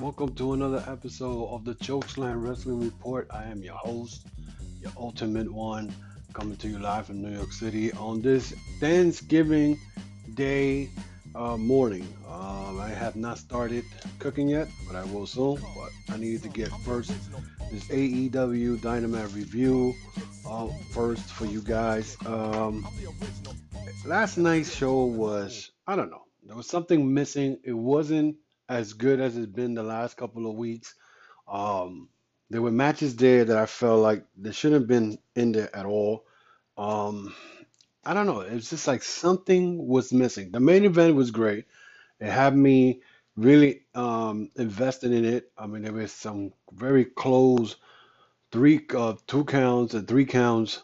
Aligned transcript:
Welcome 0.00 0.32
to 0.36 0.52
another 0.52 0.84
episode 0.86 1.48
of 1.48 1.64
the 1.64 1.74
Chokeslam 1.74 2.40
Wrestling 2.40 2.78
Report. 2.78 3.26
I 3.32 3.42
am 3.46 3.62
your 3.62 3.74
host, 3.74 4.28
your 4.80 4.92
ultimate 4.96 5.52
one, 5.52 5.92
coming 6.34 6.56
to 6.58 6.68
you 6.68 6.78
live 6.78 7.06
from 7.06 7.20
New 7.20 7.34
York 7.36 7.50
City 7.50 7.90
on 7.94 8.22
this 8.22 8.54
Thanksgiving 8.78 9.76
Day 10.34 10.88
uh, 11.34 11.56
morning. 11.56 12.06
Um, 12.28 12.78
I 12.78 12.90
have 12.90 13.16
not 13.16 13.38
started 13.38 13.84
cooking 14.20 14.48
yet, 14.48 14.68
but 14.86 14.94
I 14.94 15.04
will 15.06 15.26
soon. 15.26 15.60
But 15.74 15.90
I 16.14 16.16
need 16.16 16.44
to 16.44 16.48
get 16.48 16.68
first 16.84 17.12
this 17.72 17.84
AEW 17.88 18.80
Dynamite 18.80 19.32
review 19.32 19.94
uh, 20.48 20.68
first 20.92 21.24
for 21.24 21.46
you 21.46 21.60
guys. 21.60 22.16
Um, 22.24 22.86
last 24.06 24.38
night's 24.38 24.72
show 24.72 25.06
was, 25.06 25.72
I 25.88 25.96
don't 25.96 26.10
know, 26.10 26.22
there 26.44 26.54
was 26.54 26.68
something 26.68 27.12
missing. 27.12 27.58
It 27.64 27.72
wasn't 27.72 28.36
as 28.68 28.92
good 28.92 29.20
as 29.20 29.36
it's 29.36 29.46
been 29.46 29.74
the 29.74 29.82
last 29.82 30.16
couple 30.16 30.48
of 30.48 30.56
weeks. 30.56 30.94
Um, 31.46 32.08
there 32.50 32.62
were 32.62 32.70
matches 32.70 33.16
there 33.16 33.44
that 33.44 33.56
I 33.56 33.66
felt 33.66 34.00
like 34.02 34.24
they 34.36 34.52
shouldn't 34.52 34.82
have 34.82 34.88
been 34.88 35.18
in 35.34 35.52
there 35.52 35.74
at 35.74 35.86
all. 35.86 36.24
Um, 36.76 37.34
I 38.04 38.14
don't 38.14 38.26
know. 38.26 38.40
It's 38.40 38.70
just 38.70 38.86
like 38.86 39.02
something 39.02 39.86
was 39.86 40.12
missing. 40.12 40.50
The 40.50 40.60
main 40.60 40.84
event 40.84 41.14
was 41.14 41.30
great. 41.30 41.66
It 42.20 42.30
had 42.30 42.56
me 42.56 43.02
really 43.36 43.82
um, 43.94 44.50
invested 44.56 45.12
in 45.12 45.24
it. 45.24 45.52
I 45.58 45.66
mean, 45.66 45.82
there 45.82 45.92
was 45.92 46.12
some 46.12 46.52
very 46.72 47.04
close 47.04 47.76
three, 48.50 48.80
uh, 48.96 49.14
two 49.26 49.44
counts 49.44 49.94
and 49.94 50.08
three 50.08 50.24
counts 50.26 50.82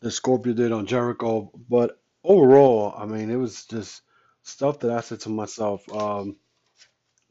that 0.00 0.10
Scorpio 0.10 0.52
did 0.54 0.72
on 0.72 0.86
Jericho. 0.86 1.50
But 1.68 2.00
overall, 2.24 2.94
I 2.96 3.06
mean, 3.06 3.30
it 3.30 3.36
was 3.36 3.66
just 3.66 4.02
stuff 4.42 4.80
that 4.80 4.90
I 4.90 5.00
said 5.00 5.20
to 5.20 5.28
myself, 5.28 5.88
um, 5.94 6.36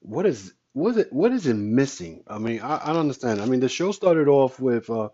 what 0.02 0.26
is 0.26 0.54
what 0.74 0.92
is 0.92 0.98
it 0.98 1.14
what 1.14 1.32
is 1.32 1.48
it 1.48 1.56
missing? 1.56 2.24
I 2.28 2.38
mean, 2.38 2.62
I, 2.62 2.82
I 2.84 2.88
don't 2.88 2.98
understand. 2.98 3.42
I 3.42 3.46
mean, 3.46 3.60
the 3.60 3.70
show 3.70 3.92
started 3.92 4.28
off 4.28 4.60
with, 4.60 4.90
uh, 4.90 5.10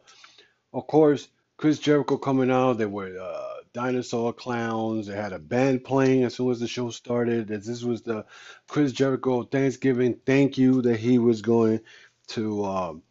of 0.74 0.88
course, 0.88 1.28
Chris 1.58 1.80
Jericho 1.80 2.18
coming 2.18 2.52
out. 2.52 2.78
There 2.78 2.90
were 2.90 3.18
uh, 3.20 3.54
dinosaur 3.74 4.34
clowns. 4.34 5.08
They 5.08 5.16
had 5.16 5.34
a 5.34 5.40
band 5.40 5.84
playing 5.84 6.24
as 6.24 6.36
soon 6.36 6.52
as 6.52 6.60
the 6.60 6.68
show 6.68 6.90
started. 6.90 7.48
This 7.48 7.84
was 7.84 8.02
the 8.04 8.26
Chris 8.68 8.92
Jericho 8.92 9.44
Thanksgiving 9.44 10.20
thank 10.26 10.58
you 10.58 10.82
that 10.84 11.00
he 11.00 11.20
was 11.20 11.42
going 11.42 11.82
to 12.28 12.66
um, 12.66 13.04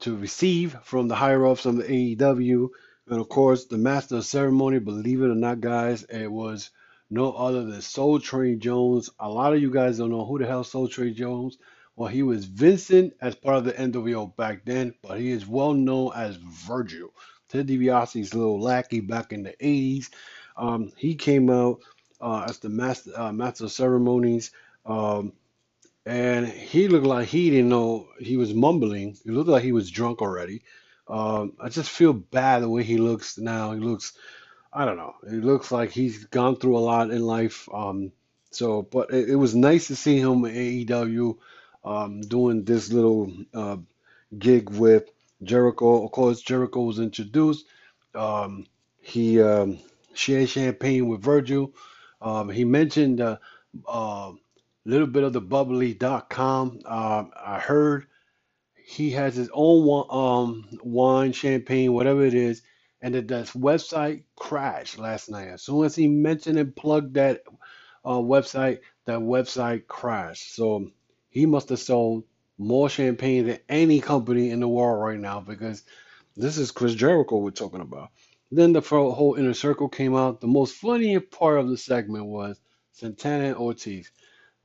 to 0.00 0.16
receive 0.16 0.76
from 0.84 1.08
the 1.08 1.14
higher 1.14 1.46
ups 1.46 1.66
of 1.66 1.76
the 1.76 1.84
AEW. 1.84 2.68
And 3.08 3.20
of 3.20 3.28
course, 3.28 3.66
the 3.66 3.78
master 3.78 4.16
of 4.16 4.26
ceremony, 4.26 4.78
believe 4.78 5.22
it 5.22 5.30
or 5.30 5.34
not, 5.34 5.60
guys, 5.60 6.02
it 6.04 6.30
was 6.30 6.70
no 7.10 7.32
other 7.32 7.64
than 7.64 7.80
Soul 7.80 8.20
Train 8.20 8.60
Jones. 8.60 9.10
A 9.18 9.28
lot 9.28 9.54
of 9.54 9.60
you 9.60 9.70
guys 9.70 9.98
don't 9.98 10.10
know 10.10 10.24
who 10.24 10.38
the 10.38 10.46
hell 10.46 10.64
Soul 10.64 10.88
Train 10.88 11.14
Jones. 11.14 11.58
Well, 11.96 12.08
he 12.08 12.22
was 12.22 12.44
Vincent 12.44 13.14
as 13.20 13.34
part 13.34 13.56
of 13.56 13.64
the 13.64 13.72
NWO 13.72 14.36
back 14.36 14.64
then, 14.64 14.94
but 15.02 15.18
he 15.18 15.30
is 15.30 15.46
well 15.46 15.74
known 15.74 16.12
as 16.14 16.36
Virgil. 16.36 17.12
Ted 17.48 17.66
DiBiase's 17.66 18.34
little 18.34 18.60
lackey 18.60 19.00
back 19.00 19.32
in 19.32 19.42
the 19.42 19.54
80s. 19.60 20.10
Um, 20.56 20.92
he 20.96 21.14
came 21.14 21.50
out 21.50 21.80
uh, 22.20 22.46
as 22.48 22.58
the 22.58 22.68
master, 22.68 23.10
uh, 23.16 23.32
master 23.32 23.64
of 23.64 23.72
ceremonies. 23.72 24.50
Um, 24.86 25.32
and 26.06 26.46
he 26.46 26.88
looked 26.88 27.06
like 27.06 27.28
he 27.28 27.50
didn't 27.50 27.68
know 27.68 28.08
he 28.18 28.36
was 28.36 28.54
mumbling. 28.54 29.16
He 29.24 29.30
looked 29.30 29.50
like 29.50 29.62
he 29.62 29.72
was 29.72 29.90
drunk 29.90 30.22
already. 30.22 30.62
Um, 31.06 31.54
I 31.60 31.68
just 31.68 31.90
feel 31.90 32.12
bad 32.12 32.62
the 32.62 32.68
way 32.68 32.82
he 32.82 32.96
looks 32.96 33.38
now. 33.38 33.72
He 33.72 33.80
looks, 33.80 34.12
I 34.72 34.84
don't 34.84 34.96
know. 34.96 35.14
He 35.28 35.36
looks 35.36 35.72
like 35.72 35.90
he's 35.90 36.24
gone 36.26 36.56
through 36.56 36.76
a 36.76 36.80
lot 36.80 37.10
in 37.10 37.22
life. 37.22 37.68
Um, 37.72 38.12
so, 38.50 38.82
but 38.82 39.12
it, 39.12 39.30
it 39.30 39.36
was 39.36 39.54
nice 39.54 39.88
to 39.88 39.96
see 39.96 40.18
him 40.18 40.44
at 40.44 40.54
AEW 40.54 41.36
um, 41.84 42.20
doing 42.20 42.64
this 42.64 42.92
little 42.92 43.32
uh, 43.54 43.76
gig 44.38 44.70
with 44.70 45.10
Jericho. 45.42 46.04
Of 46.04 46.12
course, 46.12 46.42
Jericho 46.42 46.82
was 46.82 46.98
introduced. 46.98 47.66
Um, 48.14 48.66
he 49.00 49.40
um, 49.40 49.78
shared 50.14 50.48
champagne 50.48 51.08
with 51.08 51.22
Virgil. 51.22 51.72
Um, 52.20 52.50
he 52.50 52.64
mentioned 52.64 53.20
a 53.20 53.40
uh, 53.86 54.32
little 54.84 55.06
bit 55.06 55.24
of 55.24 55.32
the 55.32 55.40
bubbly.com. 55.40 56.80
Um, 56.84 57.30
I 57.36 57.58
heard 57.58 58.06
he 58.84 59.10
has 59.12 59.36
his 59.36 59.50
own 59.52 60.06
um, 60.10 60.68
wine, 60.82 61.32
champagne, 61.32 61.92
whatever 61.92 62.24
it 62.24 62.34
is, 62.34 62.62
and 63.00 63.14
that 63.14 63.28
that 63.28 63.46
website 63.48 64.24
crashed 64.36 64.98
last 64.98 65.30
night. 65.30 65.48
As 65.48 65.62
soon 65.62 65.84
as 65.84 65.94
he 65.94 66.08
mentioned 66.08 66.58
and 66.58 66.74
plugged 66.74 67.14
that 67.14 67.42
uh, 68.04 68.18
website, 68.18 68.80
that 69.04 69.20
website 69.20 69.86
crashed. 69.86 70.54
So 70.54 70.90
he 71.30 71.46
must 71.46 71.68
have 71.68 71.78
sold 71.78 72.24
more 72.58 72.88
champagne 72.88 73.46
than 73.46 73.58
any 73.68 74.00
company 74.00 74.50
in 74.50 74.60
the 74.60 74.68
world 74.68 75.02
right 75.02 75.18
now 75.18 75.40
because 75.40 75.84
this 76.36 76.58
is 76.58 76.72
Chris 76.72 76.94
Jericho 76.94 77.38
we're 77.38 77.50
talking 77.50 77.80
about. 77.80 78.10
Then 78.50 78.72
the 78.72 78.80
whole 78.80 79.34
inner 79.34 79.54
circle 79.54 79.88
came 79.88 80.16
out. 80.16 80.40
The 80.40 80.46
most 80.46 80.74
funny 80.76 81.18
part 81.20 81.58
of 81.58 81.68
the 81.68 81.76
segment 81.76 82.26
was 82.26 82.58
Santana 82.92 83.44
and 83.44 83.56
Ortiz. 83.56 84.10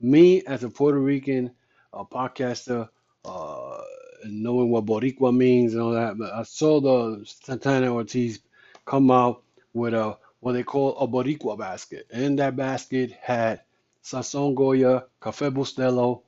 Me 0.00 0.42
as 0.42 0.64
a 0.64 0.70
Puerto 0.70 0.98
Rican 0.98 1.52
uh, 1.92 2.04
podcaster, 2.04 2.88
uh, 3.24 3.80
and 4.24 4.42
knowing 4.42 4.70
what 4.70 4.86
Boricua 4.86 5.34
means 5.36 5.74
and 5.74 5.82
all 5.82 5.92
that, 5.92 6.18
but 6.18 6.32
I 6.32 6.42
saw 6.42 6.80
the 6.80 7.24
Santana 7.24 7.94
Ortiz 7.94 8.40
come 8.84 9.10
out 9.10 9.42
with 9.72 9.94
a 9.94 10.18
what 10.40 10.52
they 10.52 10.62
call 10.62 10.98
a 10.98 11.08
Boricua 11.08 11.58
basket. 11.58 12.06
And 12.10 12.38
that 12.38 12.56
basket 12.56 13.12
had 13.12 13.62
Sazon 14.02 14.54
Goya, 14.54 15.04
Cafe 15.22 15.48
Bustelo, 15.48 16.22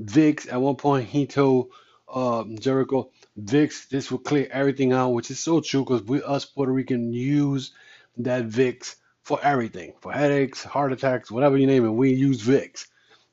Vicks. 0.00 0.50
At 0.52 0.60
one 0.60 0.76
point, 0.76 1.08
he 1.08 1.26
told 1.26 1.70
um, 2.12 2.58
Jericho, 2.58 3.10
Vicks, 3.40 3.88
this 3.88 4.10
will 4.10 4.18
clear 4.18 4.46
everything 4.50 4.92
out, 4.92 5.10
which 5.10 5.30
is 5.30 5.40
so 5.40 5.60
true 5.62 5.84
because 5.84 6.02
we, 6.02 6.22
us 6.22 6.44
Puerto 6.44 6.70
Rican, 6.70 7.14
use 7.14 7.72
that 8.18 8.46
Vicks 8.46 8.96
for 9.22 9.40
everything, 9.42 9.94
for 10.02 10.12
headaches, 10.12 10.62
heart 10.62 10.92
attacks, 10.92 11.30
whatever 11.30 11.56
you 11.56 11.66
name 11.66 11.86
it. 11.86 11.90
We 11.90 12.12
use 12.12 12.42
Vicks. 12.42 12.88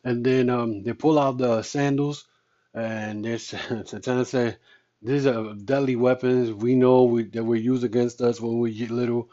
And 0.05 0.25
then 0.25 0.49
um, 0.49 0.83
they 0.83 0.93
pull 0.93 1.19
out 1.19 1.37
the 1.37 1.63
sandals, 1.63 2.25
and 2.73 3.25
they're 3.25 3.39
Santana 3.39 4.25
say, 4.25 4.57
these 5.01 5.25
are 5.25 5.53
deadly 5.53 5.95
weapons. 5.95 6.51
We 6.51 6.75
know 6.75 7.03
we, 7.03 7.23
that 7.23 7.43
were 7.43 7.55
used 7.55 7.83
against 7.83 8.21
us 8.21 8.41
when 8.41 8.59
we 8.59 8.87
were 8.87 8.95
little. 8.95 9.29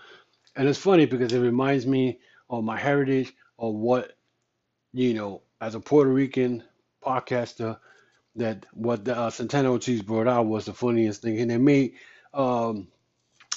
And 0.54 0.68
it's 0.68 0.78
funny 0.78 1.06
because 1.06 1.32
it 1.32 1.40
reminds 1.40 1.86
me 1.86 2.20
of 2.48 2.64
my 2.64 2.78
heritage 2.78 3.34
of 3.58 3.74
what, 3.74 4.16
you 4.92 5.14
know, 5.14 5.42
as 5.60 5.74
a 5.74 5.80
Puerto 5.80 6.10
Rican 6.10 6.62
podcaster, 7.04 7.78
that 8.36 8.66
what 8.72 9.04
the, 9.04 9.16
uh, 9.16 9.30
Santana 9.30 9.70
Ortiz 9.70 10.02
brought 10.02 10.28
out 10.28 10.46
was 10.46 10.66
the 10.66 10.74
funniest 10.74 11.22
thing. 11.22 11.40
And 11.40 11.50
they 11.50 11.58
made 11.58 11.94
um, 12.34 12.88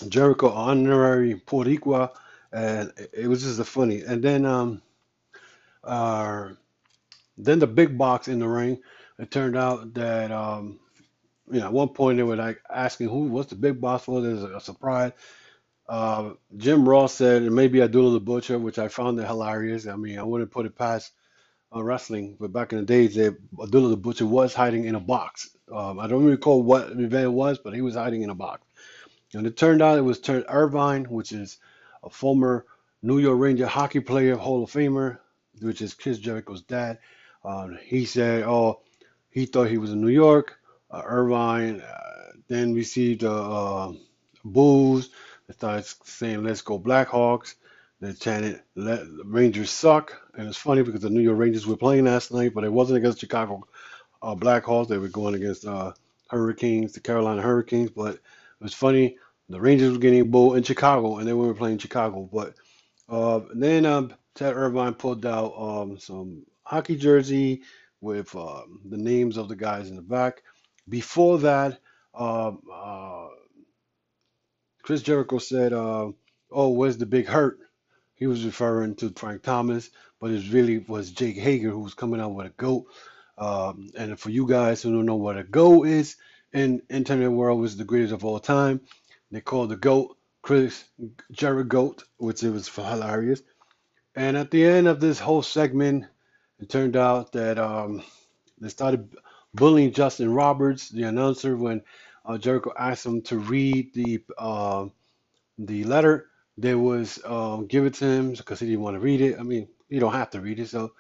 Jericho 0.08 0.50
honorary 0.50 1.36
Puerto 1.36 1.70
Rico, 1.70 2.14
and 2.52 2.92
it 2.98 3.12
it 3.14 3.28
was 3.28 3.44
just 3.44 3.60
a 3.60 3.66
funny. 3.66 4.02
And 4.02 4.24
then 4.24 4.46
um, 4.46 4.82
uh, 5.84 6.50
then 7.38 7.60
the 7.60 7.68
big 7.68 7.98
box 7.98 8.28
in 8.28 8.40
the 8.40 8.48
ring, 8.48 8.80
it 9.20 9.30
turned 9.30 9.58
out 9.58 9.94
that 9.96 10.32
um, 10.32 10.80
you 11.52 11.60
know 11.60 11.68
at 11.68 11.74
one 11.74 11.90
point 11.90 12.18
they 12.18 12.24
were 12.24 12.38
like 12.38 12.62
asking 12.70 13.10
who 13.10 13.26
what's 13.26 13.50
the 13.50 13.56
big 13.56 13.80
boss 13.80 14.06
for. 14.06 14.22
There's 14.22 14.44
a, 14.44 14.60
surprise. 14.60 15.12
Uh, 15.88 16.32
Jim 16.56 16.88
Ross 16.88 17.14
said 17.14 17.44
maybe 17.44 17.82
Abdullah 17.82 18.14
the 18.14 18.20
Butcher, 18.20 18.58
which 18.58 18.80
I 18.80 18.88
found 18.88 19.20
it 19.20 19.28
hilarious. 19.28 19.88
I 19.88 19.96
mean, 19.96 20.18
I 20.20 20.24
wouldn't 20.24 20.52
put 20.52 20.66
it 20.66 20.78
past 20.78 21.12
uh, 21.76 21.84
wrestling, 21.84 22.38
but 22.40 22.54
back 22.54 22.72
in 22.72 22.80
the 22.80 22.86
days, 22.86 23.18
Abdullah 23.18 23.90
the 23.90 23.98
Butcher 23.98 24.26
was 24.26 24.54
hiding 24.54 24.86
in 24.86 24.96
a 24.96 25.00
box. 25.00 25.50
Um, 25.72 26.00
I 26.00 26.08
don't 26.08 26.26
recall 26.26 26.64
what 26.64 26.92
event 26.92 27.26
it 27.26 27.34
was, 27.34 27.60
but 27.60 27.74
he 27.74 27.82
was 27.82 27.96
hiding 27.96 28.22
in 28.22 28.30
a 28.30 28.36
box. 28.36 28.66
And 29.34 29.46
it 29.46 29.58
turned 29.58 29.82
out 29.82 29.98
it 29.98 30.02
was 30.02 30.20
Ted 30.20 30.46
Irvine, 30.48 31.06
which 31.06 31.32
is 31.32 31.58
a 32.04 32.10
former 32.10 32.66
New 33.02 33.20
York 33.20 33.40
Ranger 33.40 33.68
hockey 33.68 34.00
player, 34.00 34.36
Hall 34.36 34.64
of 34.64 34.72
Famer, 34.72 35.20
which 35.62 35.82
is 35.82 35.94
Chris 35.94 36.18
Jericho's 36.18 36.64
dad. 36.64 37.00
Um, 37.44 37.78
he 37.84 38.06
said, 38.06 38.44
oh, 38.44 38.82
he 39.40 39.46
thought 39.46 39.70
he 39.70 39.78
was 39.78 39.92
in 39.92 40.02
New 40.02 40.10
York. 40.10 40.60
Uh, 40.92 41.02
Irvine 41.06 41.82
uh, 41.82 42.32
then 42.48 42.74
received 42.74 43.24
uh, 43.24 43.88
uh, 43.88 43.94
booze. 44.44 45.10
They 45.48 45.54
started 45.54 45.86
saying, 46.04 46.44
let's 46.44 46.62
go 46.62 46.78
Blackhawks. 46.78 47.56
They 48.02 48.14
chanted, 48.14 48.62
let 48.76 49.02
Rangers 49.26 49.70
suck. 49.70 50.22
And 50.36 50.48
it's 50.48 50.58
funny 50.58 50.84
because 50.84 51.02
the 51.02 51.10
New 51.10 51.22
York 51.22 51.38
Rangers 51.38 51.68
were 51.68 51.78
playing 51.78 52.06
last 52.06 52.32
night, 52.34 52.54
but 52.54 52.64
it 52.64 52.72
wasn't 52.72 52.98
against 52.98 53.20
Chicago 53.20 53.68
uh, 54.22 54.36
Blackhawks. 54.36 54.88
They 54.88 54.98
were 54.98 55.08
going 55.08 55.36
against 55.36 55.66
uh, 55.66 55.94
Hurricanes, 56.30 56.94
the 56.94 57.00
Carolina 57.00 57.42
Hurricanes. 57.42 57.92
But 57.92 58.16
it 58.16 58.22
was 58.62 58.74
funny. 58.74 59.18
The 59.50 59.60
Rangers 59.60 59.94
were 59.94 60.00
getting 60.00 60.30
booed 60.30 60.58
in 60.58 60.64
Chicago, 60.64 61.18
and 61.18 61.28
they 61.28 61.34
were 61.34 61.54
playing 61.54 61.80
Chicago. 61.80 62.30
But 62.32 62.56
uh, 63.08 63.42
then 63.54 63.86
um, 63.86 64.14
Ted 64.36 64.54
Irvine 64.54 64.94
pulled 64.94 65.26
out 65.26 65.54
um, 65.58 65.98
some 66.00 66.44
hockey 66.64 66.96
jersey 66.96 67.64
with 68.02 68.36
um, 68.36 68.82
the 68.86 68.98
names 68.98 69.38
of 69.38 69.50
the 69.50 69.56
guys 69.56 69.90
in 69.90 69.96
the 69.96 70.02
back. 70.02 70.44
Before 70.88 71.40
that, 71.40 71.80
um, 72.14 72.62
uh, 72.72 73.28
Chris 74.84 75.02
Jericho 75.02 75.38
said, 75.38 75.74
uh, 75.74 76.12
"Oh, 76.52 76.70
where's 76.70 76.98
the 76.98 77.06
big 77.06 77.28
hurt?" 77.28 77.60
He 78.16 78.28
was 78.28 78.44
referring 78.44 78.96
to 78.96 79.12
Frank 79.12 79.44
Thomas, 79.44 79.90
but 80.20 80.32
it 80.32 80.52
really 80.52 80.80
was 80.80 81.12
Jake 81.12 81.38
Hager 81.38 81.70
who 81.70 81.80
was 81.80 81.94
coming 81.94 82.20
out 82.20 82.34
with 82.34 82.48
a 82.48 82.50
goat. 82.50 82.86
Um, 83.38 83.90
and 83.96 84.20
for 84.20 84.30
you 84.30 84.48
guys 84.48 84.82
who 84.82 84.92
don't 84.92 85.06
know 85.06 85.16
what 85.16 85.38
a 85.38 85.44
GOAT 85.44 85.88
is 85.88 86.18
in 86.52 86.82
internet 86.90 87.32
world, 87.32 87.62
was 87.62 87.78
the 87.78 87.86
greatest 87.86 88.14
of 88.14 88.26
all 88.26 88.40
time. 88.40 88.82
They 89.32 89.40
called 89.40 89.70
the 89.70 89.78
GOAT 89.78 90.18
Chris 90.42 90.84
Jericho, 91.32 91.96
which 92.18 92.44
it 92.44 92.50
was 92.50 92.68
hilarious. 92.68 93.42
And 94.16 94.36
at 94.36 94.52
the 94.52 94.66
end 94.66 94.88
of 94.88 95.00
this 95.00 95.20
whole 95.20 95.42
segment, 95.42 96.06
it 96.60 96.70
turned 96.70 96.96
out 96.96 97.34
that 97.34 97.60
um, 97.60 98.04
they 98.60 98.70
started 98.70 99.16
bullying 99.54 99.94
Justin 99.94 100.34
Roberts, 100.34 100.90
the 100.90 101.04
announcer, 101.04 101.56
when 101.58 101.84
uh, 102.26 102.38
Jericho 102.38 102.74
asked 102.78 103.06
him 103.06 103.22
to 103.24 103.38
read 103.38 103.94
the 103.94 104.24
uh, 104.38 104.88
the 105.58 105.84
letter 105.86 106.28
that 106.58 106.78
was 106.78 107.20
um, 107.26 107.68
given 107.68 107.92
to 107.94 108.06
him 108.06 108.34
because 108.34 108.60
he 108.60 108.68
didn't 108.68 108.82
want 108.82 108.96
to 108.96 109.00
read 109.00 109.22
it. 109.22 109.40
I 109.40 109.44
mean, 109.44 109.68
you 109.90 110.00
don't 110.00 110.14
have 110.14 110.32
to 110.32 110.42
read 110.42 110.60
it. 110.60 110.70
So 110.70 110.94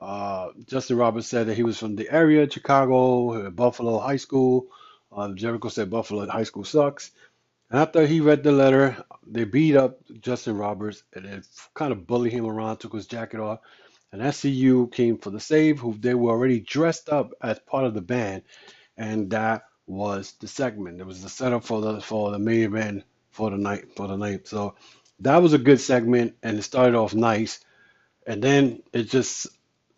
uh, 0.00 0.48
Justin 0.66 0.96
Roberts 0.98 1.28
said 1.28 1.46
that 1.48 1.56
he 1.56 1.62
was 1.62 1.78
from 1.78 1.96
the 1.96 2.10
area, 2.10 2.48
Chicago, 2.50 3.46
uh, 3.46 3.50
Buffalo 3.50 3.98
High 3.98 4.16
School. 4.16 4.68
Uh, 5.12 5.32
Jericho 5.32 5.68
said 5.68 5.90
Buffalo 5.90 6.26
High 6.28 6.44
School 6.44 6.64
sucks. 6.64 7.12
And 7.70 7.80
after 7.80 8.06
he 8.06 8.20
read 8.20 8.42
the 8.44 8.52
letter, 8.52 9.04
they 9.26 9.44
beat 9.44 9.76
up 9.76 10.00
Justin 10.20 10.56
Roberts 10.56 11.02
and 11.14 11.24
they 11.24 11.40
kind 11.74 11.92
of 11.92 12.06
bullied 12.06 12.32
him 12.32 12.46
around, 12.46 12.78
took 12.78 12.94
his 12.94 13.06
jacket 13.06 13.40
off. 13.40 13.60
And 14.16 14.24
SCU 14.24 14.90
came 14.90 15.18
for 15.18 15.28
the 15.28 15.38
save, 15.38 15.78
who 15.78 15.92
they 15.92 16.14
were 16.14 16.30
already 16.30 16.58
dressed 16.58 17.10
up 17.10 17.34
as 17.42 17.58
part 17.58 17.84
of 17.84 17.92
the 17.92 18.00
band, 18.00 18.44
and 18.96 19.28
that 19.30 19.64
was 19.86 20.32
the 20.40 20.48
segment. 20.48 21.02
It 21.02 21.06
was 21.06 21.22
the 21.22 21.28
setup 21.28 21.64
for 21.64 21.82
the 21.82 22.00
for 22.00 22.30
the 22.30 22.38
main 22.38 22.62
event 22.62 23.04
for 23.30 23.50
the 23.50 23.58
night 23.58 23.94
for 23.94 24.08
the 24.08 24.16
night. 24.16 24.48
So 24.48 24.74
that 25.20 25.42
was 25.42 25.52
a 25.52 25.58
good 25.58 25.80
segment, 25.80 26.34
and 26.42 26.58
it 26.58 26.62
started 26.62 26.94
off 26.94 27.12
nice, 27.12 27.60
and 28.26 28.42
then 28.42 28.82
it 28.94 29.10
just 29.10 29.48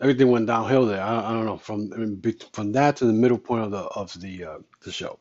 everything 0.01 0.33
went 0.33 0.49
downhill 0.49 0.87
there. 0.87 1.01
I, 1.01 1.31
I 1.31 1.33
don't 1.33 1.47
know 1.47 1.57
from 1.57 2.21
from 2.53 2.73
that 2.73 2.97
to 2.97 3.05
the 3.05 3.13
middle 3.13 3.39
point 3.39 3.67
of 3.67 3.71
the 3.71 3.83
of 3.83 4.21
the 4.21 4.45
uh, 4.45 4.59
the 4.83 4.91
show. 4.91 5.21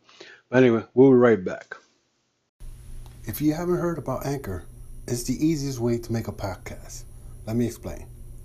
But 0.50 0.64
anyway, 0.64 0.86
we'll 0.96 1.12
be 1.12 1.18
right 1.18 1.46
back. 1.46 1.78
If 3.26 3.42
you 3.42 3.54
haven't 3.54 3.78
heard 3.78 4.00
about 4.00 4.26
Anchor, 4.26 4.66
it's 5.08 5.26
the 5.26 5.36
easiest 5.36 5.78
way 5.78 6.00
to 6.00 6.12
make 6.12 6.28
a 6.28 6.32
podcast. 6.32 7.04
Let 7.46 7.56
me 7.56 7.68
explain. 7.68 8.08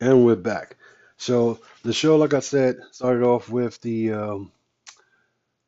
And 0.00 0.24
we're 0.24 0.36
back. 0.36 0.76
So 1.16 1.60
the 1.84 1.92
show, 1.92 2.16
like 2.16 2.34
I 2.34 2.40
said, 2.40 2.78
started 2.90 3.22
off 3.22 3.48
with 3.48 3.80
the 3.80 4.12
um, 4.12 4.52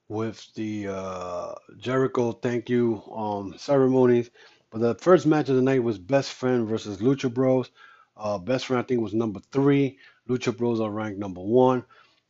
with 0.08 0.52
the 0.54 0.88
uh, 0.88 1.54
Jericho 1.78 2.32
thank 2.32 2.68
you 2.68 3.02
um, 3.14 3.54
ceremonies. 3.56 4.30
But 4.70 4.80
the 4.80 4.94
first 4.96 5.26
match 5.26 5.48
of 5.48 5.56
the 5.56 5.62
night 5.62 5.82
was 5.82 5.98
Best 5.98 6.32
Friend 6.32 6.66
versus 6.66 6.98
Lucha 6.98 7.32
Bros. 7.32 7.70
Uh, 8.16 8.38
Best 8.38 8.66
Friend, 8.66 8.82
I 8.82 8.86
think, 8.86 9.00
was 9.00 9.14
number 9.14 9.40
three. 9.52 9.98
Lucha 10.28 10.56
Bros 10.56 10.80
are 10.80 10.90
ranked 10.90 11.20
number 11.20 11.40
one. 11.40 11.84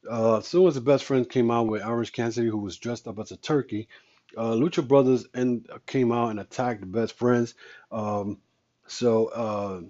Uh, 0.09 0.39
as 0.39 0.47
soon 0.47 0.67
as 0.67 0.75
the 0.75 0.81
Best 0.83 1.05
Friend 1.05 1.29
came 1.29 1.51
out 1.51 1.67
with 1.67 1.83
Orange 1.83 2.13
Cassidy, 2.13 2.49
who 2.49 2.59
was 2.59 2.77
dressed 2.77 3.09
up 3.09 3.19
as 3.19 3.33
a 3.33 3.37
turkey, 3.37 3.89
uh, 4.37 4.53
Lucha 4.53 4.87
Brothers 4.87 5.27
and 5.33 5.67
came 5.87 6.13
out 6.13 6.29
and 6.29 6.41
attacked 6.41 6.81
the 6.81 6.87
Best 6.87 7.15
Friends. 7.15 7.55
Um, 7.91 8.39
so 8.87 9.27
uh, 9.29 9.81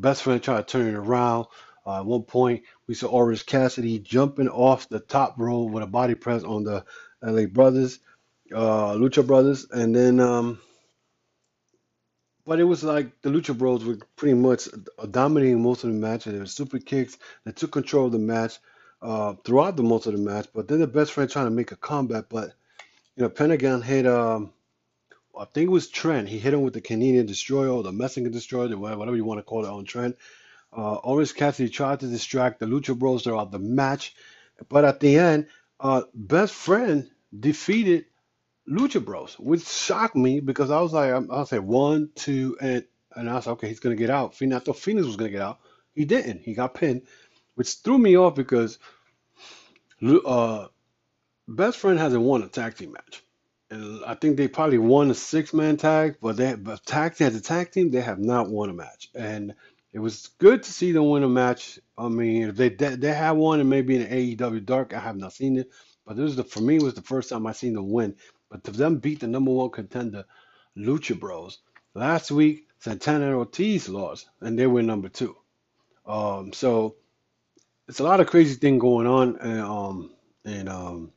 Best 0.00 0.22
Friend 0.22 0.42
tried 0.42 0.66
to 0.66 0.72
turn 0.72 0.88
it 0.88 0.96
around. 0.96 1.46
Uh, 1.86 1.98
at 1.98 2.06
one 2.06 2.22
point, 2.22 2.62
we 2.86 2.94
saw 2.94 3.08
Orange 3.08 3.46
Cassidy 3.46 3.98
jumping 3.98 4.48
off 4.48 4.88
the 4.88 5.00
top 5.00 5.34
rope 5.38 5.70
with 5.70 5.82
a 5.82 5.86
body 5.86 6.14
press 6.14 6.42
on 6.42 6.64
the 6.64 6.84
LA 7.22 7.46
Brothers, 7.46 8.00
uh, 8.52 8.92
Lucha 8.94 9.26
Brothers, 9.26 9.66
and 9.70 9.94
then, 9.94 10.18
um, 10.20 10.60
but 12.46 12.60
it 12.60 12.64
was 12.64 12.82
like 12.82 13.20
the 13.22 13.30
Lucha 13.30 13.56
Bros 13.56 13.84
were 13.84 13.98
pretty 14.16 14.34
much 14.34 14.68
dominating 15.10 15.62
most 15.62 15.84
of 15.84 15.90
the 15.90 15.96
match, 15.96 16.26
and 16.26 16.34
there 16.34 16.42
were 16.42 16.46
super 16.46 16.78
kicks 16.78 17.18
that 17.44 17.56
took 17.56 17.72
control 17.72 18.06
of 18.06 18.12
the 18.12 18.18
match 18.18 18.58
uh, 19.02 19.34
throughout 19.44 19.76
the 19.76 19.82
most 19.82 20.06
of 20.06 20.12
the 20.12 20.18
match. 20.18 20.48
But 20.54 20.68
then 20.68 20.80
the 20.80 20.86
best 20.86 21.12
friend 21.12 21.30
trying 21.30 21.46
to 21.46 21.50
make 21.50 21.72
a 21.72 21.76
comeback, 21.76 22.24
but 22.28 22.52
you 23.16 23.22
know 23.22 23.28
Pentagon 23.28 23.82
hit 23.82 24.06
um, 24.06 24.52
I 25.38 25.44
think 25.46 25.68
it 25.68 25.72
was 25.72 25.88
Trent. 25.88 26.28
He 26.28 26.38
hit 26.38 26.54
him 26.54 26.62
with 26.62 26.74
the 26.74 26.80
Canadian 26.80 27.26
Destroyer 27.26 27.68
or 27.68 27.82
the 27.82 27.92
Mexican 27.92 28.30
Destroyer, 28.30 28.76
whatever 28.76 29.16
you 29.16 29.24
want 29.24 29.38
to 29.38 29.44
call 29.44 29.64
it 29.64 29.68
on 29.68 29.84
Trent. 29.84 30.16
Uh, 30.76 30.94
Orange 30.96 31.34
Cassidy 31.34 31.68
tried 31.68 32.00
to 32.00 32.06
distract 32.06 32.60
the 32.60 32.66
Lucha 32.66 32.98
Bros 32.98 33.22
throughout 33.22 33.52
the 33.52 33.58
match, 33.58 34.14
but 34.68 34.84
at 34.84 35.00
the 35.00 35.16
end, 35.18 35.46
uh, 35.80 36.02
Best 36.14 36.54
Friend 36.54 37.08
defeated 37.38 38.06
Lucha 38.68 39.04
Bros, 39.04 39.38
which 39.38 39.66
shocked 39.66 40.16
me 40.16 40.40
because 40.40 40.70
I 40.70 40.80
was 40.80 40.92
like, 40.92 41.12
I 41.12 41.18
like 41.18 41.62
one, 41.62 42.10
two, 42.14 42.56
and 42.60 42.84
and 43.14 43.30
I 43.30 43.34
was 43.34 43.46
like, 43.46 43.54
okay, 43.54 43.68
he's 43.68 43.80
gonna 43.80 43.96
get 43.96 44.10
out. 44.10 44.34
I 44.40 44.58
thought 44.58 44.78
Phoenix 44.78 45.06
was 45.06 45.16
gonna 45.16 45.30
get 45.30 45.42
out. 45.42 45.60
He 45.94 46.04
didn't. 46.04 46.40
He 46.40 46.54
got 46.54 46.74
pinned, 46.74 47.02
which 47.54 47.74
threw 47.74 47.98
me 47.98 48.16
off 48.16 48.34
because 48.34 48.78
uh, 50.02 50.66
Best 51.46 51.78
Friend 51.78 51.98
hasn't 51.98 52.22
won 52.22 52.42
a 52.42 52.48
tag 52.48 52.76
team 52.76 52.92
match, 52.92 53.22
I 54.06 54.14
think 54.14 54.36
they 54.36 54.48
probably 54.48 54.78
won 54.78 55.10
a 55.10 55.14
six 55.14 55.52
man 55.54 55.76
tag, 55.76 56.16
but 56.20 56.36
they 56.36 56.54
but 56.54 56.84
tag 56.86 57.20
as 57.20 57.36
a 57.36 57.40
tag 57.40 57.72
team 57.72 57.90
they 57.90 58.00
have 58.00 58.18
not 58.18 58.48
won 58.50 58.70
a 58.70 58.74
match, 58.74 59.10
and 59.14 59.54
it 59.92 59.98
was 60.00 60.28
good 60.38 60.62
to 60.62 60.72
see 60.72 60.92
them 60.92 61.08
win 61.08 61.22
a 61.22 61.28
match. 61.28 61.78
I 61.96 62.08
mean, 62.08 62.48
if 62.48 62.56
they 62.56 62.70
they, 62.70 62.96
they 62.96 63.12
have 63.12 63.36
one 63.36 63.60
and 63.60 63.70
maybe 63.70 63.96
in 63.96 64.06
AEW 64.06 64.64
Dark, 64.64 64.94
I 64.94 65.00
have 65.00 65.16
not 65.16 65.32
seen 65.32 65.58
it. 65.58 65.70
But 66.06 66.16
this 66.16 66.24
was 66.24 66.36
the 66.36 66.44
for 66.44 66.60
me 66.60 66.78
was 66.78 66.94
the 66.94 67.02
first 67.02 67.30
time 67.30 67.46
I 67.46 67.52
seen 67.52 67.74
them 67.74 67.90
win. 67.90 68.16
But 68.50 68.64
to 68.64 68.70
them 68.70 68.98
beat 68.98 69.20
the 69.20 69.26
number 69.26 69.50
one 69.50 69.70
contender, 69.70 70.24
Lucha 70.76 71.18
Bros. 71.18 71.58
Last 71.94 72.30
week, 72.30 72.66
Santana 72.78 73.26
and 73.26 73.34
Ortiz 73.36 73.88
lost, 73.88 74.28
and 74.40 74.58
they 74.58 74.66
were 74.66 74.82
number 74.82 75.08
two. 75.08 75.36
Um, 76.06 76.52
so 76.52 76.96
it's 77.88 78.00
a 78.00 78.04
lot 78.04 78.20
of 78.20 78.26
crazy 78.26 78.56
thing 78.56 78.78
going 78.78 79.06
on 79.06 79.38
in, 79.40 79.60
um, 79.60 80.14
in 80.44 80.68
um, 80.68 81.12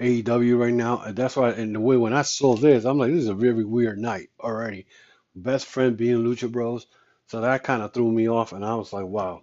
AEW 0.00 0.58
right 0.58 0.72
now, 0.72 1.00
and 1.00 1.16
that's 1.16 1.36
why. 1.36 1.50
And 1.50 1.74
the 1.74 1.80
way 1.80 1.96
when 1.96 2.12
I 2.12 2.22
saw 2.22 2.54
this, 2.56 2.84
I'm 2.84 2.98
like, 2.98 3.10
this 3.10 3.24
is 3.24 3.28
a 3.28 3.34
very 3.34 3.64
weird 3.64 3.98
night 3.98 4.30
already. 4.40 4.86
Best 5.34 5.66
friend 5.66 5.96
being 5.96 6.18
Lucha 6.24 6.50
Bros, 6.50 6.86
so 7.26 7.40
that 7.40 7.64
kind 7.64 7.82
of 7.82 7.92
threw 7.92 8.10
me 8.10 8.28
off, 8.28 8.52
and 8.52 8.64
I 8.64 8.74
was 8.74 8.92
like, 8.92 9.06
wow. 9.06 9.42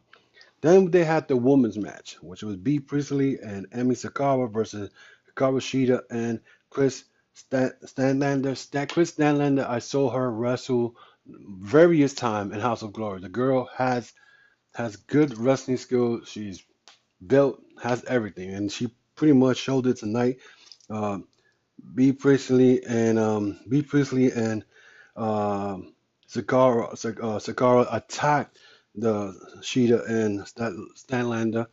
Then 0.62 0.90
they 0.92 1.04
had 1.04 1.28
the 1.28 1.38
women's 1.38 1.78
match, 1.78 2.18
which 2.22 2.42
was 2.42 2.56
Bea 2.56 2.80
Priestley 2.80 3.38
and 3.40 3.70
Emi 3.72 3.96
Sakura 3.96 4.48
versus 4.48 4.90
Hikaru 5.30 5.60
Shida 5.60 6.02
and 6.10 6.40
Kris 6.70 7.04
Statlander. 7.36 8.56
Stan, 8.58 8.88
Kris 8.88 9.12
Statlander, 9.12 9.70
I 9.70 9.80
saw 9.80 10.10
her 10.10 10.32
wrestle 10.32 10.96
various 11.28 12.14
time 12.14 12.52
in 12.52 12.60
House 12.60 12.82
of 12.82 12.94
Glory. 12.94 13.20
The 13.20 13.30
girl 13.30 13.70
has 13.76 14.12
has 14.74 14.96
good 14.96 15.38
wrestling 15.38 15.78
skills. 15.78 16.28
She's 16.28 16.64
built, 17.26 17.62
has 17.82 18.04
everything, 18.06 18.54
and 18.54 18.72
she 18.72 18.90
pretty 19.16 19.34
much 19.34 19.58
showed 19.58 19.88
it 19.88 19.98
tonight. 19.98 20.38
Uh, 20.90 21.20
Bea 21.94 22.14
Priestley 22.14 22.84
and 22.86 23.20
um, 23.20 23.60
Bea 23.68 23.82
Priestley 23.82 24.32
and 24.32 24.64
uh, 25.16 25.78
Sakura, 26.28 26.90
uh, 27.22 27.40
Sakura 27.40 27.88
attacked 27.92 28.58
the 28.96 29.34
Shida 29.62 30.08
and 30.10 30.42
Statlander. 30.42 31.68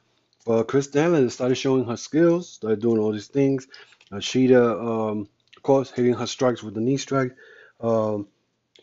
But 0.44 0.64
Kris 0.64 0.88
Statlander 0.88 1.30
started 1.30 1.54
showing 1.54 1.84
her 1.84 1.96
skills, 1.96 2.50
started 2.50 2.80
doing 2.80 2.98
all 2.98 3.12
these 3.12 3.28
things. 3.28 3.68
Uh, 4.10 4.16
Shida, 4.16 5.10
um, 5.10 5.28
of 5.56 5.62
course, 5.62 5.90
hitting 5.90 6.14
her 6.14 6.26
strikes 6.26 6.62
with 6.62 6.74
the 6.74 6.80
knee 6.80 6.96
strike. 6.96 7.34
Um, 7.80 8.28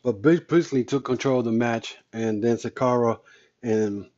but 0.03 0.21
Priestley 0.21 0.85
took 0.85 1.03
control 1.03 1.39
of 1.39 1.45
the 1.45 1.51
match, 1.51 1.97
and 2.13 2.41
then 2.43 2.57
Sakura 2.57 3.19
and 3.61 4.09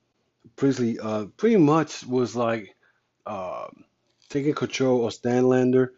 Priestley 0.55 1.00
uh, 1.00 1.25
pretty 1.38 1.57
much 1.57 2.05
was 2.05 2.36
like 2.36 2.75
uh, 3.25 3.67
taking 4.32 4.54
control 4.54 5.06
of 5.06 5.14
Statlander. 5.14 5.90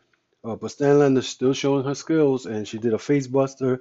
Uh, 0.43 0.55
but 0.55 0.71
Statlander 0.71 1.23
still 1.23 1.53
showing 1.53 1.85
her 1.85 1.95
skills, 1.95 2.45
and 2.45 2.67
she 2.67 2.77
did 2.77 2.93
a 2.93 2.97
facebuster 2.97 3.79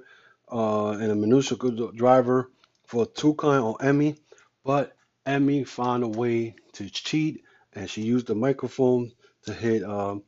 uh, 0.51 0.91
and 0.91 1.11
a 1.11 1.15
minutia 1.15 1.57
driver 1.93 2.49
for 2.85 3.05
Tukai 3.05 3.61
on 3.61 3.73
Emi. 3.85 4.17
But 4.63 4.95
Emi 5.25 5.67
found 5.67 6.03
a 6.03 6.07
way 6.07 6.55
to 6.73 6.89
cheat, 6.89 7.43
and 7.73 7.89
she 7.89 8.03
used 8.03 8.27
the 8.27 8.35
microphone 8.35 9.11
to 9.45 9.53
hit 9.53 9.83
um, 9.83 10.23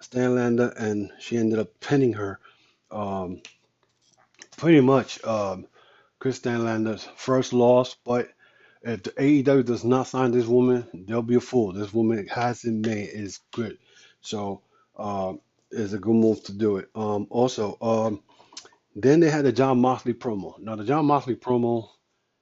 Statlander, 0.00 0.72
and 0.76 1.10
she 1.18 1.36
ended 1.36 1.58
up 1.58 1.80
pinning 1.80 2.12
her. 2.12 2.38
Um, 2.92 3.42
pretty 4.56 4.80
much 4.80 5.24
um, 5.24 5.66
Kris 6.18 6.38
Statlander's 6.38 7.08
first 7.16 7.52
loss, 7.52 7.96
but 8.04 8.28
if 8.82 9.02
the 9.02 9.10
AEW 9.10 9.64
does 9.64 9.84
not 9.84 10.06
sign 10.06 10.30
this 10.30 10.46
woman, 10.46 10.86
they'll 11.06 11.22
be 11.22 11.34
a 11.34 11.40
fool. 11.40 11.72
This 11.72 11.92
woman 11.92 12.26
has 12.28 12.64
it 12.64 12.72
made. 12.72 13.10
Is 13.10 13.40
good. 13.52 13.78
So 14.20 14.62
uh, 14.96 15.34
it's 15.70 15.92
a 15.92 15.98
good 15.98 16.14
move 16.14 16.42
to 16.44 16.52
do 16.52 16.78
it. 16.78 16.88
Um, 16.94 17.26
also, 17.30 17.76
um, 17.80 18.22
then 18.96 19.20
they 19.20 19.30
had 19.30 19.44
the 19.44 19.52
Jon 19.52 19.80
Moxley 19.80 20.14
promo. 20.14 20.58
Now 20.58 20.76
the 20.76 20.84
Jon 20.84 21.06
Moxley 21.06 21.36
promo, 21.36 21.88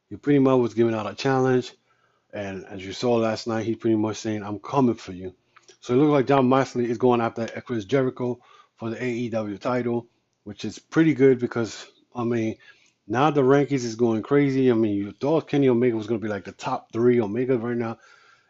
he 0.09 0.16
pretty 0.16 0.38
much 0.38 0.59
was 0.59 0.75
giving 0.75 0.95
out 0.95 1.11
a 1.11 1.14
challenge, 1.14 1.73
and 2.33 2.64
as 2.66 2.85
you 2.85 2.92
saw 2.92 3.16
last 3.16 3.47
night, 3.47 3.66
he 3.66 3.75
pretty 3.75 3.97
much 3.97 4.16
saying, 4.18 4.42
"I'm 4.42 4.59
coming 4.61 4.95
for 4.95 5.12
you." 5.12 5.35
So 5.80 5.95
it 5.95 5.99
looks 5.99 6.11
like 6.11 6.26
Jon 6.26 6.49
Moxley 6.49 6.90
is 6.90 6.99
going 6.99 7.21
after 7.21 7.47
Chris 7.47 7.85
Jericho 7.85 8.38
for 8.76 8.90
the 8.90 8.97
AEW 8.97 9.59
title, 9.61 10.09
which 10.45 10.64
is 10.64 10.78
pretty 10.78 11.14
good 11.14 11.38
because 11.38 11.87
I 12.14 12.25
mean 12.25 12.57
now 13.08 13.30
the 13.30 13.40
rankings 13.42 13.84
is 13.84 13.94
going 13.96 14.22
crazy. 14.22 14.70
I 14.70 14.74
mean 14.74 14.94
you 14.94 15.12
thought 15.12 15.48
Kenny 15.48 15.68
Omega 15.68 15.96
was 15.96 16.06
going 16.06 16.20
to 16.20 16.24
be 16.24 16.30
like 16.30 16.44
the 16.44 16.52
top 16.52 16.92
three. 16.92 17.20
Omega 17.20 17.58
right 17.58 17.76
now 17.76 17.98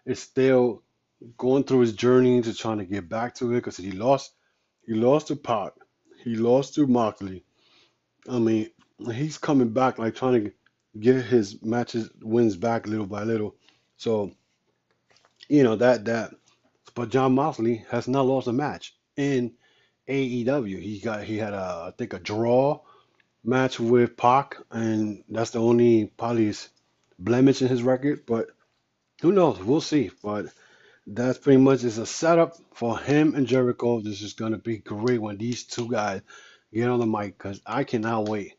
is 0.04 0.20
still 0.20 0.82
going 1.36 1.64
through 1.64 1.80
his 1.80 1.92
journey 1.92 2.40
to 2.42 2.54
trying 2.54 2.78
to 2.78 2.84
get 2.84 3.08
back 3.08 3.34
to 3.36 3.52
it 3.52 3.56
because 3.56 3.76
he 3.76 3.92
lost 3.92 4.32
he 4.86 4.94
lost 4.94 5.28
to 5.28 5.36
Pac, 5.36 5.72
he 6.22 6.34
lost 6.34 6.74
to 6.74 6.86
Moxley. 6.86 7.44
I 8.28 8.38
mean 8.38 8.70
he's 9.12 9.38
coming 9.38 9.70
back 9.70 9.98
like 9.98 10.16
trying 10.16 10.44
to 10.44 10.52
get 10.98 11.24
his 11.24 11.62
matches 11.62 12.10
wins 12.20 12.56
back 12.56 12.86
little 12.86 13.06
by 13.06 13.22
little. 13.22 13.54
So 13.96 14.32
you 15.48 15.62
know 15.62 15.76
that 15.76 16.04
that 16.06 16.34
but 16.94 17.10
John 17.10 17.34
Moxley 17.34 17.84
has 17.90 18.08
not 18.08 18.26
lost 18.26 18.48
a 18.48 18.52
match 18.52 18.96
in 19.16 19.52
AEW. 20.08 20.80
He 20.80 20.98
got 20.98 21.22
he 21.22 21.36
had 21.36 21.52
a 21.52 21.86
I 21.88 21.92
think 21.96 22.12
a 22.12 22.18
draw 22.18 22.80
match 23.48 23.80
with 23.80 24.16
Pac, 24.16 24.58
and 24.70 25.24
that's 25.28 25.50
the 25.50 25.60
only 25.60 26.06
probably 26.16 26.54
blemish 27.18 27.62
in 27.62 27.68
his 27.68 27.82
record. 27.82 28.26
But 28.26 28.50
who 29.22 29.32
knows? 29.32 29.58
We'll 29.58 29.80
see. 29.80 30.10
But 30.22 30.46
that's 31.06 31.38
pretty 31.38 31.60
much 31.60 31.84
is 31.84 31.98
a 31.98 32.06
setup 32.06 32.56
for 32.74 32.98
him 32.98 33.34
and 33.34 33.46
Jericho. 33.46 34.00
This 34.00 34.22
is 34.22 34.34
gonna 34.34 34.58
be 34.58 34.78
great 34.78 35.20
when 35.20 35.38
these 35.38 35.64
two 35.64 35.88
guys 35.90 36.20
get 36.72 36.88
on 36.88 37.00
the 37.00 37.06
mic 37.06 37.38
because 37.38 37.60
I 37.66 37.84
cannot 37.84 38.28
wait 38.28 38.54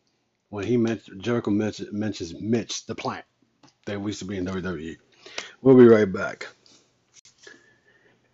when 0.50 0.66
he 0.66 0.78
mentioned 0.78 1.22
Jericho 1.22 1.52
mentions, 1.52 1.94
mentions 1.94 2.34
Mitch 2.40 2.86
the 2.88 2.96
plant 2.96 3.26
that 3.86 4.02
used 4.02 4.20
to 4.20 4.26
be 4.26 4.38
in 4.38 4.46
WWE. 4.46 4.98
We'll 5.62 5.78
be 5.78 5.86
right 5.86 6.12
back. 6.12 6.48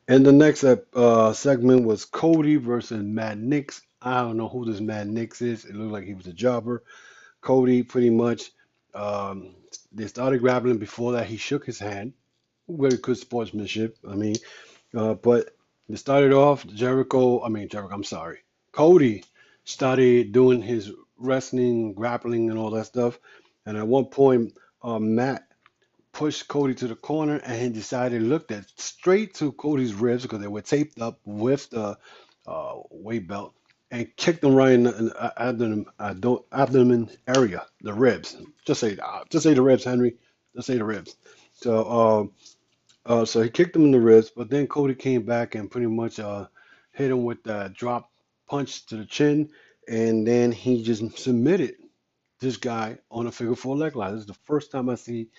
And 0.07 0.25
the 0.25 0.31
next 0.31 0.63
uh, 0.63 1.33
segment 1.33 1.83
was 1.83 2.05
Cody 2.05 2.57
versus 2.57 3.01
Matt 3.01 3.39
Nix. 3.39 3.81
I 4.05 4.21
don't 4.21 4.37
know 4.37 4.47
who 4.47 4.65
this 4.65 4.79
Matt 4.79 5.07
Nix 5.07 5.41
is. 5.41 5.65
It 5.65 5.75
looked 5.75 5.91
like 5.91 6.03
he 6.03 6.13
was 6.13 6.27
a 6.27 6.33
jobber. 6.33 6.83
Cody 7.41 7.81
pretty 7.81 8.11
much 8.11 8.51
um, 8.93 9.55
they 9.91 10.05
started 10.05 10.41
grappling. 10.41 10.77
Before 10.77 11.13
that, 11.13 11.25
he 11.25 11.37
shook 11.37 11.65
his 11.65 11.79
hand. 11.79 12.13
Very 12.69 12.97
good 12.97 13.17
sportsmanship. 13.17 13.97
I 14.07 14.13
mean, 14.13 14.35
uh, 14.95 15.15
but 15.15 15.55
they 15.89 15.95
started 15.95 16.33
off 16.33 16.67
Jericho. 16.67 17.43
I 17.43 17.49
mean 17.49 17.67
Jericho. 17.67 17.95
I'm 17.95 18.03
sorry. 18.03 18.39
Cody 18.71 19.23
started 19.63 20.31
doing 20.31 20.61
his 20.61 20.91
wrestling, 21.17 21.93
grappling, 21.93 22.51
and 22.51 22.59
all 22.59 22.69
that 22.71 22.85
stuff. 22.85 23.19
And 23.65 23.75
at 23.75 23.87
one 23.87 24.05
point, 24.05 24.55
uh, 24.83 24.99
Matt 24.99 25.47
pushed 26.11 26.47
Cody 26.47 26.75
to 26.75 26.87
the 26.87 26.95
corner 26.95 27.41
and 27.43 27.59
he 27.59 27.69
decided 27.69 28.21
looked 28.21 28.51
at 28.51 28.65
straight 28.79 29.33
to 29.35 29.51
Cody's 29.53 29.95
ribs 29.95 30.23
because 30.23 30.39
they 30.39 30.47
were 30.47 30.61
taped 30.61 31.01
up 31.01 31.19
with 31.25 31.69
the 31.71 31.97
uh, 32.45 32.75
weight 32.91 33.27
belt 33.27 33.55
and 33.91 34.15
kicked 34.17 34.43
him 34.43 34.55
right 34.55 34.73
in 34.73 34.83
the, 34.83 35.33
abdomen, 35.37 35.85
uh, 35.99 36.13
abdomen 36.51 37.09
area, 37.27 37.65
the 37.81 37.93
ribs. 37.93 38.37
Just 38.65 38.79
say 38.81 38.97
uh, 39.01 39.23
just 39.29 39.43
say 39.43 39.53
the 39.53 39.61
ribs, 39.61 39.83
Henry. 39.83 40.15
Just 40.55 40.67
say 40.67 40.77
the 40.77 40.83
ribs. 40.85 41.15
So 41.53 42.31
uh, 43.07 43.11
uh, 43.11 43.25
so 43.25 43.41
he 43.41 43.49
kicked 43.49 43.75
him 43.75 43.85
in 43.85 43.91
the 43.91 43.99
ribs, 44.01 44.31
but 44.35 44.49
then 44.49 44.67
Cody 44.67 44.95
came 44.95 45.23
back 45.23 45.55
and 45.55 45.69
pretty 45.71 45.87
much 45.87 46.19
uh, 46.19 46.47
hit 46.91 47.11
him 47.11 47.23
with 47.23 47.43
that 47.43 47.73
drop 47.73 48.11
punch 48.47 48.85
to 48.87 48.97
the 48.97 49.05
chin, 49.05 49.49
and 49.87 50.27
then 50.27 50.51
he 50.51 50.83
just 50.83 51.17
submitted 51.17 51.75
this 52.39 52.57
guy 52.57 52.97
on 53.11 53.27
a 53.27 53.31
figure 53.31 53.55
four 53.55 53.77
leg 53.77 53.95
lock. 53.95 54.11
This 54.11 54.21
is 54.21 54.27
the 54.27 54.33
first 54.45 54.71
time 54.71 54.89
I 54.89 54.95
see 54.95 55.29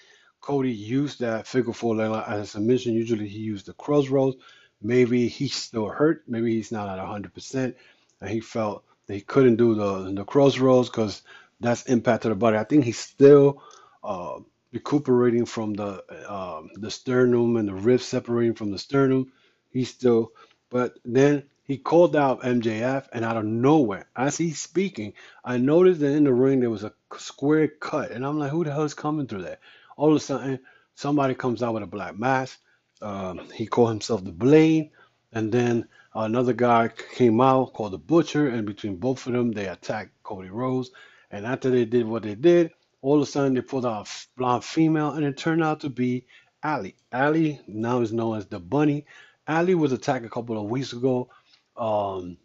Cody 0.41 0.73
use 0.73 1.17
that 1.19 1.47
figure 1.47 1.73
four 1.73 1.97
leg 1.97 2.11
lock 2.11 2.29
as 2.29 2.43
a 2.43 2.47
submission. 2.47 2.95
Usually 2.95 3.29
he 3.29 3.39
used 3.41 3.67
the 3.67 3.75
crossroads. 3.75 4.37
Maybe 4.83 5.29
he's 5.29 5.55
still 5.55 5.89
hurt. 5.89 6.25
Maybe 6.29 6.55
he's 6.55 6.73
not 6.73 6.89
at 6.89 7.05
100%. 7.05 7.75
And 8.21 8.31
he 8.31 8.41
felt 8.41 8.85
that 9.07 9.15
he 9.15 9.21
couldn't 9.21 9.57
do 9.57 9.75
the, 9.75 10.13
the 10.13 10.25
crossroads 10.25 10.89
because 10.91 11.23
that's 11.61 11.85
impact 11.87 12.25
to 12.25 12.31
the 12.31 12.35
body. 12.35 12.57
I 12.59 12.65
think 12.65 12.85
he's 12.85 12.99
still 12.99 13.63
uh, 14.05 14.41
recuperating 14.73 15.47
from 15.47 15.75
the 15.75 16.05
um, 16.33 16.71
the 16.75 16.91
sternum 16.91 17.57
and 17.57 17.69
the 17.69 17.75
ribs 17.75 18.05
separating 18.05 18.55
from 18.55 18.71
the 18.73 18.79
sternum. 18.79 19.33
He's 19.71 19.91
still, 19.91 20.33
but 20.71 20.95
then 21.05 21.45
he 21.65 21.79
called 21.79 22.17
out 22.17 22.43
MJF, 22.43 23.09
and 23.13 23.25
out 23.25 23.37
of 23.37 23.45
nowhere, 23.45 24.09
as 24.17 24.39
he's 24.39 24.59
speaking, 24.61 25.15
I 25.45 25.59
noticed 25.59 26.01
that 26.01 26.15
in 26.15 26.25
the 26.25 26.33
ring 26.33 26.61
there 26.61 26.71
was 26.71 26.85
a 26.85 26.93
square 27.19 27.69
cut, 27.69 28.13
and 28.13 28.25
I'm 28.25 28.39
like, 28.39 28.51
who 28.53 28.65
the 28.65 28.73
hell 28.73 28.85
is 28.85 28.95
coming 28.95 29.27
through 29.27 29.43
there? 29.43 29.59
All 29.97 30.11
of 30.11 30.17
a 30.17 30.21
sudden, 30.21 30.61
somebody 30.95 31.35
comes 31.35 31.63
out 31.63 31.75
with 31.75 31.83
a 31.83 31.87
black 31.89 32.19
mask. 32.19 32.59
Um, 33.03 33.51
he 33.55 33.67
called 33.67 33.91
himself 33.91 34.25
the 34.25 34.33
Blade, 34.33 34.91
and 35.33 35.53
then 35.53 35.89
another 36.25 36.53
guy 36.53 36.89
came 37.15 37.41
out 37.41 37.73
called 37.73 37.93
the 37.93 37.99
Butcher, 37.99 38.49
and 38.49 38.67
between 38.67 38.97
both 38.97 39.27
of 39.27 39.33
them, 39.33 39.53
they 39.53 39.67
attacked 39.67 40.11
Cody 40.23 40.49
Rhodes. 40.49 40.91
And 41.31 41.45
after 41.47 41.71
they 41.71 41.85
did 41.85 42.07
what 42.07 42.23
they 42.23 42.35
did, 42.35 42.71
all 43.03 43.17
of 43.17 43.23
a 43.23 43.27
sudden 43.27 43.55
they 43.55 43.61
pulled 43.61 43.87
out 43.87 44.09
a 44.09 44.11
blonde 44.37 44.65
female, 44.65 45.13
and 45.13 45.25
it 45.25 45.37
turned 45.37 45.63
out 45.63 45.81
to 45.81 45.91
be 45.91 46.27
Allie. 46.63 46.97
Allie 47.13 47.61
now 47.67 48.01
is 48.01 48.13
known 48.13 48.39
as 48.39 48.47
the 48.47 48.59
Bunny. 48.59 49.05
Allie 49.47 49.75
was 49.75 49.93
attacked 49.93 50.25
a 50.25 50.31
couple 50.31 50.59
of 50.59 50.71
weeks 50.71 50.93
ago 50.93 51.29
um, 51.77 52.37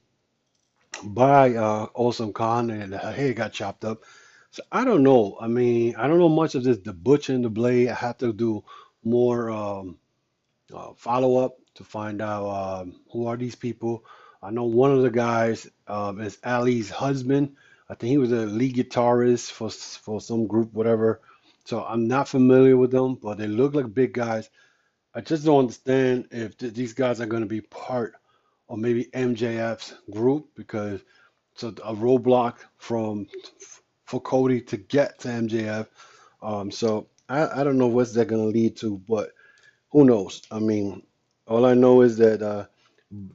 by 1.04 1.56
uh, 1.56 1.88
Awesome 1.94 2.34
Kong, 2.34 2.72
and 2.72 2.94
her 2.94 3.12
head 3.12 3.36
got 3.38 3.54
chopped 3.54 3.86
up. 3.86 4.04
So 4.52 4.64
I 4.72 4.84
don't 4.84 5.04
know. 5.04 5.38
I 5.40 5.48
mean, 5.48 5.96
I 5.96 6.08
don't 6.08 6.20
know 6.20 6.30
much 6.30 6.56
of 6.56 6.64
this. 6.64 6.78
The 6.80 6.94
Butcher 6.94 7.34
and 7.34 7.46
the 7.46 7.50
Blade. 7.50 7.88
I 7.90 7.94
have 7.94 8.18
to 8.18 8.34
do 8.34 8.64
more 9.04 9.50
um, 9.50 9.98
uh, 10.74 10.92
follow 10.96 11.38
up 11.38 11.61
to 11.76 11.84
find 11.84 12.22
out 12.22 12.48
um, 12.50 13.02
who 13.12 13.28
are 13.28 13.38
these 13.38 13.56
people. 13.56 14.04
I 14.44 14.52
know 14.52 14.66
one 14.66 14.92
of 14.92 15.04
the 15.04 15.12
guys 15.12 15.68
um, 15.88 16.20
is 16.22 16.38
Allie's 16.44 16.90
husband. 16.90 17.56
I 17.90 17.96
think 17.96 18.10
he 18.12 18.18
was 18.18 18.32
a 18.32 18.46
lead 18.46 18.76
guitarist 18.76 19.52
for 19.52 19.70
for 19.70 20.22
some 20.22 20.48
group, 20.48 20.74
whatever. 20.74 21.22
So 21.66 21.84
I'm 21.84 22.08
not 22.08 22.28
familiar 22.28 22.76
with 22.78 22.92
them, 22.92 23.16
but 23.16 23.38
they 23.38 23.48
look 23.48 23.76
like 23.76 23.94
big 23.94 24.14
guys. 24.14 24.50
I 25.14 25.22
just 25.22 25.46
don't 25.46 25.60
understand 25.60 26.28
if 26.32 26.58
th- 26.58 26.74
these 26.74 26.94
guys 26.94 27.22
are 27.22 27.26
going 27.26 27.44
to 27.44 27.48
be 27.50 27.62
part 27.62 28.14
of 28.70 28.80
maybe 28.80 29.06
MJF's 29.06 29.94
group 30.10 30.50
because 30.56 31.02
it's 31.54 31.64
a, 31.64 31.68
a 31.68 31.94
roadblock 31.96 32.58
from 32.78 33.28
for 34.06 34.22
Cody 34.22 34.62
to 34.62 34.78
get 34.78 35.20
to 35.20 35.28
MJF. 35.28 35.88
Um, 36.42 36.72
so 36.72 37.08
I, 37.30 37.62
I 37.62 37.64
don't 37.64 37.78
know 37.78 37.88
what's 37.88 38.14
that 38.14 38.28
going 38.28 38.42
to 38.42 38.58
lead 38.58 38.78
to, 38.78 38.98
but 39.08 39.32
who 39.92 40.06
knows? 40.06 40.42
I 40.52 40.60
mean, 40.60 41.04
all 41.52 41.66
I 41.66 41.74
know 41.74 42.02
is 42.02 42.18
that 42.18 42.42
uh, 42.42 42.66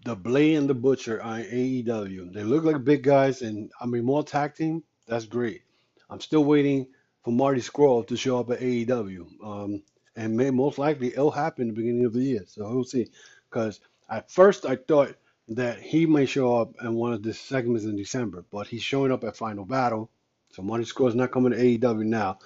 the 0.05 0.17
Blade 0.17 0.57
and 0.57 0.69
the 0.69 0.75
Butcher 0.75 1.19
in 1.19 1.27
AEW. 1.27 2.33
They 2.33 2.43
look 2.43 2.65
like 2.65 2.85
big 2.85 3.03
guys, 3.03 3.43
and 3.43 3.71
I 3.81 3.87
mean, 3.87 4.05
more 4.05 4.25
tag 4.25 4.55
team, 4.55 4.83
that's 5.07 5.27
great. 5.27 5.63
I'm 6.09 6.21
still 6.21 6.45
waiting 6.45 6.87
for 7.25 7.33
Marty 7.33 7.61
Scurll 7.61 8.07
to 8.07 8.17
show 8.17 8.41
up 8.41 8.51
at 8.51 8.61
AEW. 8.61 9.27
Um, 9.45 9.83
and 10.17 10.37
may, 10.37 10.51
most 10.51 10.79
likely 10.79 11.09
it'll 11.09 11.31
happen 11.31 11.69
at 11.69 11.75
the 11.75 11.81
beginning 11.81 12.07
of 12.07 12.15
the 12.15 12.23
year. 12.23 12.45
So 12.47 12.69
we'll 12.73 12.85
see. 12.85 13.09
Because 13.51 13.81
at 14.09 14.31
first 14.31 14.65
I 14.65 14.77
thought 14.77 15.15
that 15.49 15.81
he 15.81 16.07
may 16.07 16.27
show 16.27 16.57
up 16.57 16.75
in 16.83 16.95
one 16.95 17.13
of 17.13 17.23
the 17.23 17.35
segments 17.35 17.85
in 17.85 17.97
December, 17.97 18.45
but 18.51 18.67
he's 18.67 18.83
showing 18.83 19.13
up 19.13 19.25
at 19.25 19.37
Final 19.37 19.67
Battle 19.67 20.11
so 20.57 20.63
Marty 20.63 20.85
Scurll 20.85 21.09
is 21.09 21.15
not 21.15 21.33
coming 21.33 21.53
to 21.53 21.59
AEW 21.59 22.07
now. 22.07 22.39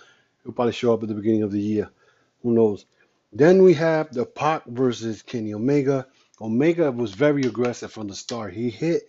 He'll 0.42 0.52
probably 0.52 0.72
show 0.72 0.92
up 0.92 1.02
at 1.02 1.08
the 1.08 1.14
beginning 1.14 1.44
of 1.44 1.52
the 1.52 1.60
year. 1.60 1.90
Who 2.42 2.52
knows? 2.52 2.86
Then 3.32 3.62
we 3.62 3.74
have 3.74 4.12
the 4.12 4.26
Pac 4.26 4.64
versus 4.66 5.22
Kenny 5.22 5.54
Omega. 5.54 6.06
Omega 6.40 6.90
was 6.90 7.12
very 7.14 7.42
aggressive 7.42 7.92
from 7.92 8.08
the 8.08 8.14
start. 8.14 8.54
He 8.54 8.70
hit 8.70 9.02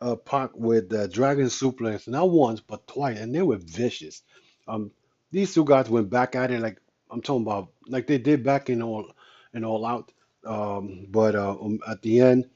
uh, 0.00 0.16
Pac 0.16 0.50
with 0.54 0.88
the 0.88 1.08
Dragon 1.08 1.46
Suplex, 1.46 2.08
not 2.08 2.30
once 2.30 2.60
but 2.60 2.86
twice, 2.86 3.18
and 3.18 3.34
they 3.34 3.42
were 3.42 3.58
vicious. 3.58 4.22
Um, 4.66 4.90
these 5.30 5.54
two 5.54 5.64
guys 5.64 5.88
went 5.88 6.10
back 6.10 6.34
at 6.34 6.50
it 6.50 6.60
like 6.60 6.80
I'm 7.10 7.22
talking 7.22 7.42
about, 7.42 7.68
like 7.86 8.06
they 8.06 8.18
did 8.18 8.42
back 8.42 8.70
in 8.70 8.82
all 8.82 9.12
in 9.54 9.64
all 9.64 9.84
out. 9.86 10.12
Um, 10.44 11.06
but 11.10 11.34
uh, 11.34 11.56
um, 11.60 11.80
at 11.86 12.02
the 12.02 12.20
end, 12.20 12.48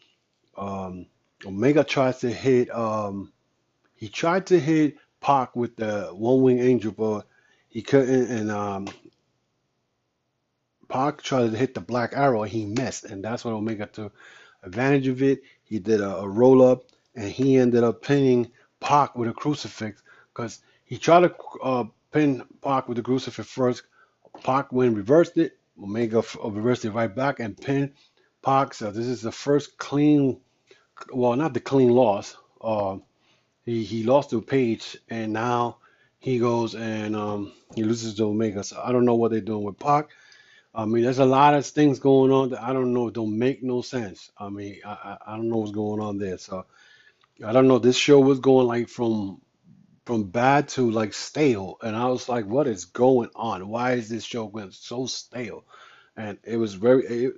um, 0.57 1.07
Omega 1.45 1.85
tries 1.85 2.19
to 2.21 2.31
hit. 2.31 2.75
Um, 2.75 3.33
he 3.95 4.09
tried 4.09 4.47
to 4.47 4.59
hit 4.59 4.97
Pac 5.21 5.55
with 5.57 5.76
the 5.76 6.09
one 6.12 6.43
wing 6.43 6.59
angel, 6.59 6.93
but 6.93 7.26
he 7.69 7.83
couldn't. 7.83 8.26
And 8.31 8.50
um, 8.50 8.88
Pac 10.92 11.22
tried 11.22 11.50
to 11.50 11.56
hit 11.56 11.72
the 11.72 11.80
black 11.80 12.12
arrow, 12.14 12.42
he 12.42 12.66
missed, 12.66 13.04
and 13.06 13.25
that's 13.25 13.46
what 13.46 13.54
Omega 13.54 13.87
took 13.87 14.14
advantage 14.62 15.08
of 15.08 15.22
it. 15.22 15.42
He 15.64 15.78
did 15.78 16.02
a, 16.02 16.16
a 16.18 16.28
roll 16.28 16.62
up, 16.62 16.84
and 17.16 17.30
he 17.30 17.56
ended 17.56 17.82
up 17.82 18.02
pinning 18.02 18.52
Pac 18.78 19.16
with 19.16 19.30
a 19.30 19.32
crucifix 19.32 20.02
because 20.34 20.61
he 20.84 20.99
tried 20.99 21.20
to 21.20 21.34
uh, 21.62 21.84
pin 22.12 22.44
Pac 22.62 22.88
with 22.88 22.99
the 22.99 23.02
crucifix 23.02 23.49
first. 23.49 23.84
Pac 24.44 24.70
went 24.70 24.94
reversed 24.94 25.38
it. 25.38 25.58
Omega 25.82 26.22
uh, 26.44 26.50
reversed 26.50 26.84
it 26.84 26.90
right 26.90 27.14
back 27.14 27.40
and 27.40 27.58
pinned 27.58 27.94
Pac. 28.42 28.75
So 28.75 28.90
this 28.90 29.06
is 29.06 29.22
the 29.22 29.32
first 29.32 29.78
clean 29.78 30.42
well, 31.11 31.37
not 31.37 31.54
the 31.54 31.61
clean 31.61 31.90
loss. 31.90 32.37
Uh, 32.61 32.99
he 33.64 33.82
he 33.82 34.02
lost 34.02 34.30
to 34.30 34.42
Page, 34.42 34.99
and 35.08 35.32
now 35.32 35.78
he 36.18 36.38
goes 36.38 36.75
and 36.75 37.16
um, 37.16 37.52
he 37.75 37.82
loses 37.82 38.14
to 38.16 38.25
Omega. 38.25 38.62
So 38.62 38.80
I 38.84 38.92
don't 38.92 39.06
know 39.06 39.14
what 39.14 39.30
they're 39.30 39.40
doing 39.40 39.64
with 39.64 39.78
Pac. 39.78 40.11
I 40.75 40.87
mean, 40.87 41.02
there's 41.05 41.19
a 41.19 41.25
lot 41.25 41.55
of 41.55 41.67
things 41.67 41.99
going 41.99 42.31
on 42.31 42.50
that 42.50 42.62
I 42.62 42.73
don't 42.73 42.95
know. 42.95 43.11
Don't 43.11 43.38
make 43.38 43.62
no 43.62 43.83
sense. 43.83 44.31
I 44.38 44.49
mean, 44.49 44.81
I 44.85 44.91
I, 44.91 45.19
I 45.33 45.37
don't 45.37 45.49
know 45.49 45.59
what's 45.59 45.73
going 45.73 46.00
on 46.00 46.19
there. 46.19 46.38
So 46.38 46.64
I 47.45 47.52
don't 47.52 47.69
know. 47.69 47.79
This 47.79 47.97
show 47.97 48.21
was 48.21 48.41
going 48.41 48.67
like 48.67 48.88
from 48.88 49.41
from 50.07 50.25
bad 50.25 50.69
to 50.69 50.91
like 50.91 51.12
stale, 51.14 51.76
and 51.83 51.95
I 51.95 52.07
was 52.07 52.29
like, 52.29 52.47
what 52.47 52.67
is 52.67 52.87
going 52.87 53.31
on? 53.35 53.69
Why 53.69 53.93
is 53.93 54.09
this 54.09 54.25
show 54.25 54.47
going 54.47 54.71
so 54.73 55.07
stale? 55.07 55.64
And 56.17 56.38
it 56.45 56.57
was 56.57 56.75
very. 56.75 57.05
It, 57.07 57.35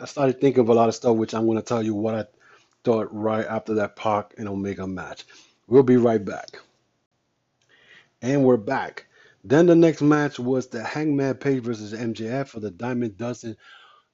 I 0.00 0.06
started 0.06 0.40
thinking 0.40 0.60
of 0.60 0.68
a 0.68 0.74
lot 0.74 0.88
of 0.88 0.94
stuff, 0.94 1.16
which 1.16 1.34
I'm 1.34 1.46
going 1.46 1.58
to 1.58 1.62
tell 1.62 1.82
you 1.82 1.94
what 1.94 2.14
I 2.14 2.24
thought 2.82 3.08
right 3.12 3.46
after 3.46 3.74
that 3.74 3.96
Pac 3.96 4.34
and 4.38 4.48
Omega 4.48 4.86
match. 4.86 5.24
We'll 5.66 5.82
be 5.82 5.96
right 5.96 6.22
back. 6.22 6.58
And 8.20 8.44
we're 8.44 8.56
back. 8.56 9.06
Then 9.44 9.66
the 9.66 9.76
next 9.76 10.00
match 10.00 10.38
was 10.38 10.68
the 10.68 10.82
Hangman 10.82 11.34
Page 11.34 11.62
versus 11.62 11.92
MJF 11.92 12.48
for 12.48 12.60
the 12.60 12.70
Diamond 12.70 13.18
Dustin 13.18 13.56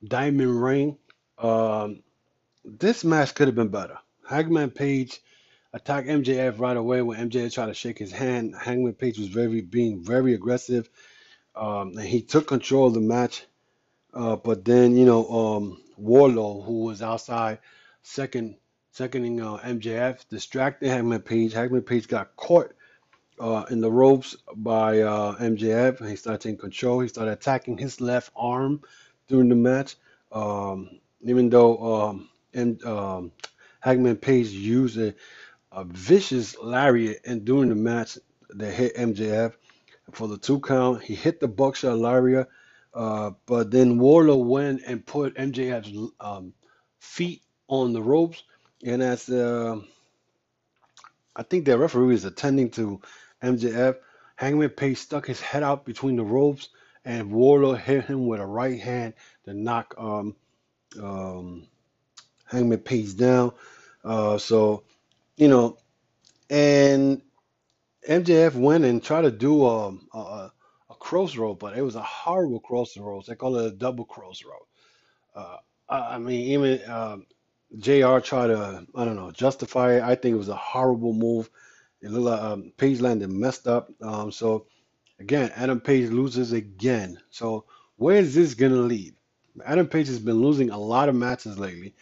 Diamond 0.02 0.60
Ring. 0.60 0.98
Um, 1.38 2.02
this 2.64 3.04
match 3.04 3.34
could 3.34 3.46
have 3.46 3.54
been 3.54 3.68
better. 3.68 3.98
Hangman 4.28 4.70
Page 4.70 5.20
attacked 5.72 6.08
MJF 6.08 6.58
right 6.58 6.76
away 6.76 7.00
when 7.02 7.30
MJF 7.30 7.54
tried 7.54 7.66
to 7.66 7.74
shake 7.74 7.98
his 7.98 8.10
hand. 8.10 8.56
Hangman 8.60 8.94
Page 8.94 9.18
was 9.18 9.28
very 9.28 9.60
being 9.60 10.02
very 10.02 10.34
aggressive, 10.34 10.90
um, 11.54 11.96
and 11.96 12.08
he 12.08 12.22
took 12.22 12.48
control 12.48 12.88
of 12.88 12.94
the 12.94 13.00
match. 13.00 13.44
Uh, 14.12 14.34
but 14.34 14.64
then 14.64 14.96
you 14.96 15.04
know 15.04 15.28
um, 15.28 15.80
Wardlow, 16.00 16.64
who 16.64 16.82
was 16.82 17.02
outside, 17.02 17.60
second 18.02 18.56
seconding 18.90 19.40
uh, 19.40 19.58
MJF, 19.58 20.28
distracted 20.28 20.88
Hangman 20.88 21.22
Page. 21.22 21.52
Hangman 21.52 21.82
Page 21.82 22.08
got 22.08 22.34
caught 22.34 22.74
uh, 23.40 23.64
in 23.70 23.80
the 23.80 23.90
ropes 23.90 24.36
by 24.54 25.00
uh, 25.00 25.34
MJF, 25.38 26.00
and 26.00 26.10
he 26.10 26.16
started 26.16 26.42
taking 26.42 26.58
control. 26.58 27.00
He 27.00 27.08
started 27.08 27.32
attacking 27.32 27.78
his 27.78 28.00
left 28.00 28.30
arm 28.36 28.82
during 29.28 29.48
the 29.48 29.56
match, 29.56 29.96
um, 30.30 31.00
even 31.22 31.48
though 31.48 31.78
um, 32.02 32.28
and 32.52 32.84
um, 32.84 33.32
Hangman 33.80 34.16
Page 34.16 34.48
used 34.48 34.98
a, 34.98 35.14
a 35.72 35.84
vicious 35.84 36.56
lariat 36.58 37.20
and 37.24 37.44
during 37.44 37.70
the 37.70 37.74
match 37.74 38.18
that 38.50 38.72
hit 38.72 38.96
MJF 38.96 39.54
for 40.12 40.28
the 40.28 40.36
two 40.36 40.60
count. 40.60 41.02
He 41.02 41.14
hit 41.14 41.40
the 41.40 41.48
buckshot 41.48 41.98
lariat, 41.98 42.48
uh, 42.92 43.30
but 43.46 43.70
then 43.70 43.98
Wardlow 43.98 44.44
went 44.44 44.82
and 44.86 45.04
put 45.04 45.36
MJF's 45.36 46.12
um, 46.20 46.52
feet 46.98 47.42
on 47.68 47.94
the 47.94 48.02
ropes, 48.02 48.42
and 48.84 49.02
as 49.02 49.30
uh, 49.30 49.80
I 51.36 51.42
think 51.42 51.64
the 51.64 51.78
referee 51.78 52.08
was 52.08 52.24
attending 52.24 52.70
to 52.72 53.00
MJF, 53.42 53.96
Hangman 54.36 54.70
Page 54.70 54.98
stuck 54.98 55.26
his 55.26 55.40
head 55.40 55.62
out 55.62 55.84
between 55.84 56.16
the 56.16 56.24
ropes, 56.24 56.68
and 57.04 57.30
Wardlow 57.30 57.78
hit 57.78 58.04
him 58.06 58.26
with 58.26 58.40
a 58.40 58.46
right 58.46 58.80
hand 58.80 59.14
to 59.44 59.54
knock 59.54 59.94
um, 59.98 60.36
um, 61.00 61.66
Hangman 62.46 62.78
Page 62.78 63.16
down. 63.16 63.52
Uh, 64.04 64.38
so, 64.38 64.84
you 65.36 65.48
know, 65.48 65.78
and 66.48 67.22
MJF 68.08 68.54
went 68.54 68.84
and 68.84 69.02
tried 69.02 69.22
to 69.22 69.30
do 69.30 69.64
a, 69.64 69.88
a, 70.14 70.18
a 70.90 70.94
crossroad, 70.98 71.58
but 71.58 71.76
it 71.76 71.82
was 71.82 71.96
a 71.96 72.02
horrible 72.02 72.60
crossroads. 72.60 73.26
They 73.26 73.34
call 73.34 73.56
it 73.56 73.66
a 73.66 73.70
double 73.76 74.04
crossroad. 74.04 74.62
Uh, 75.34 75.56
I, 75.88 76.14
I 76.14 76.18
mean, 76.18 76.40
even 76.52 76.90
um 76.90 77.26
JR 77.78 78.18
tried 78.18 78.48
to, 78.48 78.86
I 78.96 79.04
don't 79.04 79.16
know, 79.16 79.30
justify 79.30 79.94
it. 79.96 80.02
I 80.02 80.16
think 80.16 80.34
it 80.34 80.38
was 80.38 80.48
a 80.48 80.56
horrible 80.56 81.12
move. 81.12 81.48
It 82.02 82.10
looked 82.10 82.24
like 82.24 82.40
um, 82.40 82.72
Page 82.76 83.00
landed 83.00 83.30
messed 83.30 83.66
up. 83.68 83.90
Um, 84.02 84.32
so, 84.32 84.66
again, 85.18 85.52
Adam 85.54 85.80
Page 85.80 86.10
loses 86.10 86.52
again. 86.52 87.18
So, 87.30 87.66
where 87.96 88.16
is 88.16 88.34
this 88.34 88.54
to 88.72 88.82
lead? 88.82 89.14
Adam 89.64 89.86
Page 89.86 90.06
has 90.06 90.18
been 90.18 90.40
losing 90.40 90.70
a 90.70 90.78
lot 90.78 91.08
of 91.08 91.14
matches 91.14 91.58
lately. 91.58 91.94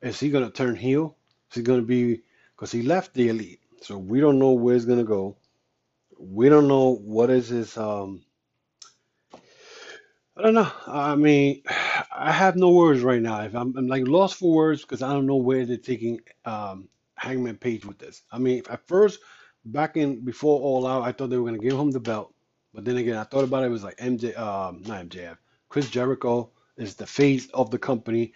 Is 0.00 0.18
he 0.18 0.30
to 0.44 0.50
turn 0.50 0.76
heel? 0.76 1.16
Is 1.50 1.56
he 1.56 1.62
to 1.80 1.86
be, 1.86 2.22
because 2.56 2.72
he 2.72 2.82
left 2.82 3.14
the 3.14 3.28
elite. 3.28 3.60
So, 3.82 3.98
we 3.98 4.20
don't 4.20 4.38
know 4.38 4.52
where 4.52 4.74
he's 4.74 4.86
to 4.86 5.04
go. 5.04 5.36
We 6.18 6.48
don't 6.48 6.68
know 6.68 6.94
what 6.96 7.30
is 7.30 7.48
his, 7.48 7.76
um, 7.76 8.22
I 10.36 10.42
don't 10.42 10.54
know. 10.54 10.70
I 10.86 11.14
mean, 11.14 11.62
I 12.16 12.32
have 12.32 12.56
no 12.56 12.70
words 12.70 13.00
right 13.02 13.20
now. 13.20 13.42
If 13.42 13.54
I'm, 13.54 13.76
I'm 13.76 13.86
like 13.86 14.06
lost 14.06 14.36
for 14.36 14.52
words 14.52 14.82
because 14.82 15.02
I 15.02 15.12
don't 15.12 15.26
know 15.26 15.36
where 15.36 15.66
they're 15.66 15.76
taking 15.76 16.20
um, 16.44 16.88
Hangman 17.16 17.56
Page 17.56 17.84
with 17.84 17.98
this. 17.98 18.22
I 18.32 18.38
mean, 18.38 18.62
at 18.70 18.86
first, 18.86 19.20
back 19.64 19.96
in 19.96 20.24
before 20.24 20.60
All 20.60 20.86
Out, 20.86 21.02
I 21.02 21.12
thought 21.12 21.30
they 21.30 21.38
were 21.38 21.46
gonna 21.46 21.58
give 21.58 21.78
him 21.78 21.90
the 21.90 22.00
belt, 22.00 22.34
but 22.74 22.84
then 22.84 22.96
again, 22.96 23.16
I 23.16 23.24
thought 23.24 23.44
about 23.44 23.64
it. 23.64 23.66
It 23.66 23.70
was 23.70 23.84
like 23.84 23.98
MJ, 23.98 24.36
um, 24.38 24.82
not 24.86 25.06
MJF. 25.06 25.36
Chris 25.68 25.90
Jericho 25.90 26.50
is 26.76 26.94
the 26.94 27.06
face 27.06 27.48
of 27.54 27.70
the 27.70 27.78
company 27.78 28.34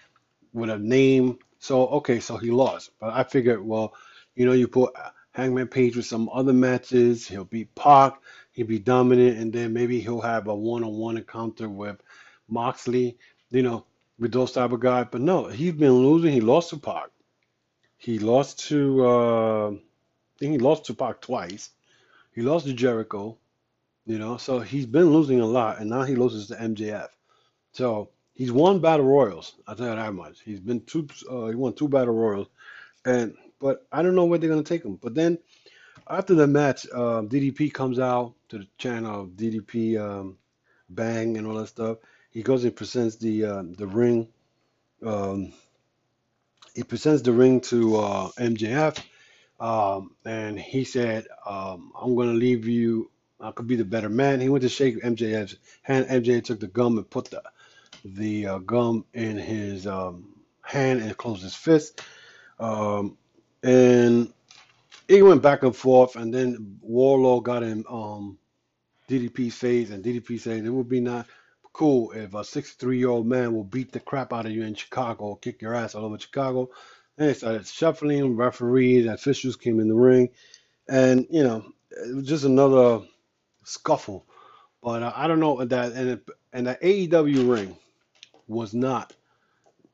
with 0.52 0.70
a 0.70 0.78
name. 0.78 1.38
So 1.58 1.86
okay, 1.88 2.20
so 2.20 2.36
he 2.36 2.50
lost, 2.50 2.90
but 3.00 3.12
I 3.12 3.24
figured, 3.24 3.64
well, 3.64 3.94
you 4.34 4.46
know, 4.46 4.52
you 4.52 4.68
put 4.68 4.94
Hangman 5.32 5.68
Page 5.68 5.96
with 5.96 6.06
some 6.06 6.30
other 6.32 6.52
matches, 6.52 7.28
he'll 7.28 7.44
beat 7.44 7.74
Pac, 7.74 8.14
he'll 8.52 8.66
be 8.66 8.78
dominant, 8.78 9.38
and 9.38 9.52
then 9.52 9.72
maybe 9.72 10.00
he'll 10.00 10.20
have 10.20 10.46
a 10.48 10.54
one-on-one 10.54 11.16
encounter 11.18 11.68
with 11.68 12.00
Moxley, 12.48 13.18
you 13.50 13.62
know, 13.62 13.84
with 14.18 14.32
those 14.32 14.52
type 14.52 14.72
of 14.72 14.80
guys. 14.80 15.06
But 15.10 15.20
no, 15.22 15.46
he's 15.48 15.72
been 15.72 15.92
losing. 15.92 16.32
He 16.32 16.40
lost 16.40 16.70
to 16.70 16.78
Pac. 16.78 17.08
He 17.98 18.18
lost 18.18 18.68
to, 18.68 19.06
uh, 19.06 19.72
think 20.38 20.53
he 20.53 20.59
lost 20.59 20.87
to 20.87 20.94
Pac 20.94 21.20
twice. 21.20 21.70
He 22.35 22.42
lost 22.42 22.66
to 22.66 22.72
Jericho, 22.72 23.38
you 24.07 24.18
know, 24.18 24.37
so 24.37 24.61
he's 24.61 24.87
been 24.87 25.11
losing 25.11 25.40
a 25.40 25.46
lot, 25.46 25.81
and 25.81 25.90
now 25.90 26.03
he 26.03 26.14
loses 26.14 26.49
to 26.49 26.55
MJF. 26.55 27.09
So 27.72 28.11
he's 28.35 28.53
won 28.53 28.81
battle 28.81 29.07
royals. 29.07 29.55
I'll 29.66 29.75
tell 29.75 29.88
you 29.88 29.96
that 29.96 30.14
much. 30.14 30.40
He's 30.42 30.61
been 30.61 30.81
two. 30.83 31.09
Uh, 31.31 31.46
he 31.46 31.55
won 31.55 31.75
two 31.75 31.88
battle 31.88 32.14
royals, 32.14 32.49
and 33.05 33.35
but 33.61 33.87
I 33.90 34.03
don't 34.03 34.14
know 34.14 34.27
where 34.27 34.38
they're 34.38 34.51
gonna 34.51 34.62
take 34.62 34.85
him. 34.85 34.96
But 34.96 35.14
then 35.14 35.38
after 36.09 36.35
the 36.35 36.46
match, 36.46 36.87
um, 36.92 37.29
DDP 37.29 37.72
comes 37.72 37.99
out 37.99 38.35
to 38.51 38.59
the 38.59 38.68
channel 38.79 39.27
DDP 39.27 39.99
um, 39.99 40.38
Bang 40.88 41.37
and 41.37 41.46
all 41.46 41.55
that 41.55 41.68
stuff. 41.68 41.99
He 42.31 42.42
goes 42.42 42.64
and 42.64 42.77
presents 42.77 43.16
the 43.16 43.44
uh, 43.44 43.62
the 43.66 43.87
ring. 43.87 44.29
Um, 45.05 45.53
he 46.75 46.83
presents 46.83 47.22
the 47.22 47.33
ring 47.33 47.61
to 47.62 47.96
uh, 47.96 48.29
MJF, 48.38 48.99
um, 49.60 50.14
and 50.24 50.58
he 50.58 50.84
said, 50.84 51.26
um, 51.46 51.92
"I'm 52.00 52.14
gonna 52.14 52.32
leave 52.34 52.66
you. 52.66 53.10
I 53.40 53.52
could 53.52 53.66
be 53.66 53.76
the 53.76 53.84
better 53.84 54.08
man." 54.08 54.40
He 54.40 54.48
went 54.48 54.62
to 54.62 54.68
shake 54.68 55.02
MJF's 55.02 55.56
hand. 55.82 56.06
MJ 56.08 56.42
took 56.42 56.60
the 56.60 56.66
gum 56.66 56.98
and 56.98 57.08
put 57.08 57.26
the 57.30 57.42
the 58.04 58.46
uh, 58.46 58.58
gum 58.58 59.04
in 59.14 59.36
his 59.38 59.86
um, 59.86 60.34
hand 60.62 61.00
and 61.00 61.16
closed 61.16 61.42
his 61.42 61.54
fist. 61.54 62.02
Um, 62.58 63.16
and 63.62 64.32
he 65.08 65.22
went 65.22 65.42
back 65.42 65.62
and 65.62 65.74
forth, 65.74 66.16
and 66.16 66.32
then 66.32 66.78
Wardlow 66.86 67.42
got 67.42 67.62
in 67.62 67.84
um, 67.88 68.38
DDP's 69.08 69.54
face, 69.54 69.90
and 69.90 70.04
DDP 70.04 70.40
said 70.40 70.64
it 70.64 70.70
would 70.70 70.88
be 70.88 71.00
not 71.00 71.26
cool 71.72 72.10
if 72.12 72.34
a 72.34 72.42
63 72.42 72.98
year 72.98 73.10
old 73.10 73.26
man 73.26 73.52
will 73.52 73.64
beat 73.64 73.92
the 73.92 74.00
crap 74.00 74.32
out 74.32 74.46
of 74.46 74.52
you 74.52 74.62
in 74.64 74.74
Chicago, 74.74 75.34
kick 75.34 75.60
your 75.60 75.74
ass 75.74 75.94
all 75.94 76.06
over 76.06 76.18
Chicago. 76.18 76.70
They 77.16 77.35
started 77.35 77.66
shuffling. 77.66 78.37
Referees, 78.37 79.07
officials 79.07 79.57
came 79.57 79.81
in 79.81 79.88
the 79.88 79.94
ring, 79.94 80.31
and 80.88 81.26
you 81.31 81.44
know 81.44 81.66
it 81.90 82.16
was 82.16 82.26
just 82.29 82.44
another 82.44 83.00
scuffle. 83.64 84.26
But 84.83 85.02
uh, 85.02 85.12
I 85.16 85.29
don't 85.29 85.40
know 85.40 85.64
that, 85.64 85.92
and 85.92 86.11
it, 86.11 86.26
and 86.52 86.66
the 86.68 86.76
AEW 86.83 87.50
ring 87.50 87.76
was 88.48 88.74
not. 88.74 89.14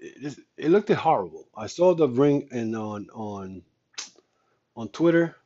It, 0.01 0.37
it 0.59 0.71
looked 0.71 0.91
horrible. 0.91 1.49
I 1.57 1.69
saw 1.69 1.95
the 1.95 2.09
ring 2.09 2.49
and 2.53 2.77
on 2.77 3.09
on 3.15 3.63
on 4.77 4.89
Twitter, 4.91 5.37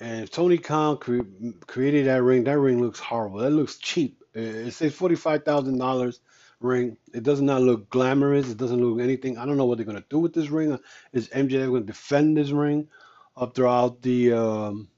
and 0.00 0.30
Tony 0.30 0.58
Khan 0.58 0.98
cre- 0.98 1.20
created 1.66 2.06
that 2.06 2.22
ring. 2.22 2.44
That 2.44 2.58
ring 2.58 2.80
looks 2.82 3.00
horrible. 3.00 3.40
That 3.40 3.50
looks 3.50 3.78
cheap. 3.78 4.22
It, 4.34 4.68
it 4.68 4.72
says 4.74 4.94
forty 4.94 5.16
five 5.16 5.44
thousand 5.44 5.78
dollars 5.78 6.20
ring. 6.60 6.96
It 7.14 7.22
does 7.22 7.40
not 7.40 7.62
look 7.62 7.90
glamorous. 7.90 8.50
It 8.50 8.58
doesn't 8.58 8.82
look 8.82 9.00
anything. 9.00 9.38
I 9.38 9.46
don't 9.46 9.56
know 9.56 9.66
what 9.66 9.78
they're 9.78 9.86
gonna 9.86 10.04
do 10.10 10.18
with 10.18 10.34
this 10.34 10.50
ring. 10.50 10.78
Is 11.12 11.28
MJ 11.28 11.66
going 11.66 11.82
to 11.82 11.86
defend 11.86 12.36
this 12.36 12.50
ring 12.50 12.88
up 13.36 13.54
throughout 13.54 14.02
the 14.02 14.32
um, 14.32 14.88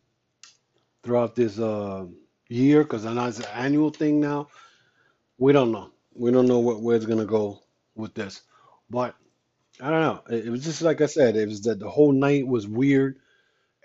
throughout 1.03 1.35
this 1.35 1.59
uh, 1.59 2.07
year? 2.49 2.83
Because 2.83 3.07
I 3.07 3.13
know 3.13 3.27
it's 3.27 3.39
an 3.41 3.47
annual 3.55 3.91
thing 3.91 4.21
now. 4.21 4.49
We 5.39 5.53
don't 5.53 5.73
know. 5.73 5.91
We 6.15 6.31
don't 6.31 6.47
know 6.47 6.59
what 6.61 6.83
where 6.83 6.97
it's 6.97 7.07
gonna 7.07 7.27
go 7.27 7.61
with 7.95 8.15
this. 8.15 8.43
But 8.89 9.15
I 9.81 9.91
don't 9.91 10.01
know. 10.03 10.23
It, 10.37 10.47
it 10.47 10.51
was 10.51 10.65
just 10.65 10.83
like 10.83 11.01
I 11.01 11.07
said. 11.07 11.37
It 11.37 11.49
was 11.49 11.63
that 11.63 11.79
the 11.79 11.91
whole 11.91 12.13
night 12.13 12.47
was 12.47 12.67
weird. 12.67 13.19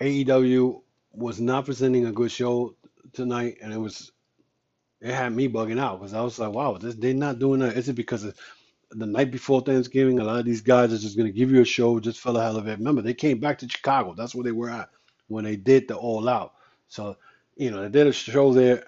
AEW 0.01 0.81
was 1.13 1.39
not 1.39 1.65
presenting 1.65 2.05
a 2.05 2.11
good 2.11 2.31
show 2.31 2.75
tonight, 3.13 3.57
and 3.61 3.73
it 3.73 3.77
was 3.79 4.11
it 5.05 5.13
had 5.15 5.33
me 5.33 5.49
bugging 5.49 5.79
out 5.79 5.99
because 6.01 6.15
I 6.15 6.21
was 6.23 6.39
like, 6.39 6.53
wow, 6.53 6.77
this, 6.77 6.95
they're 6.95 7.13
not 7.15 7.39
doing 7.39 7.61
that. 7.61 7.77
Is 7.77 7.89
it 7.89 7.95
because 7.95 8.25
the 8.91 9.07
night 9.07 9.31
before 9.31 9.61
Thanksgiving. 9.61 10.19
A 10.19 10.23
lot 10.23 10.39
of 10.39 10.45
these 10.45 10.61
guys 10.61 10.93
are 10.93 10.97
just 10.97 11.17
going 11.17 11.31
to 11.31 11.37
give 11.37 11.51
you 11.51 11.61
a 11.61 11.65
show 11.65 11.99
just 11.99 12.19
for 12.19 12.31
the 12.33 12.41
hell 12.41 12.57
of 12.57 12.67
it. 12.67 12.79
Remember, 12.79 13.01
they 13.03 13.13
came 13.13 13.39
back 13.39 13.59
to 13.59 13.69
Chicago. 13.69 14.15
That's 14.15 14.35
where 14.35 14.43
they 14.43 14.51
were 14.51 14.69
at 14.71 14.89
when 15.27 15.45
they 15.45 15.57
did 15.57 15.87
the 15.87 15.95
All 15.95 16.27
Out. 16.29 16.53
So, 16.87 17.17
you 17.57 17.71
know, 17.71 17.83
they 17.83 17.89
did 17.89 18.07
a 18.07 18.13
show 18.13 18.53
there. 18.53 18.85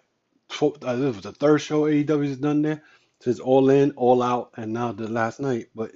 uh, 0.83 0.95
This 0.97 1.15
was 1.15 1.23
the 1.23 1.33
third 1.33 1.59
show 1.59 1.83
AEW 1.83 2.27
has 2.29 2.37
done 2.37 2.61
there 2.63 2.83
since 3.21 3.39
All 3.39 3.69
In, 3.69 3.91
All 3.91 4.23
Out, 4.23 4.51
and 4.57 4.73
now 4.73 4.91
the 4.93 5.09
last 5.09 5.39
night. 5.39 5.67
But 5.75 5.93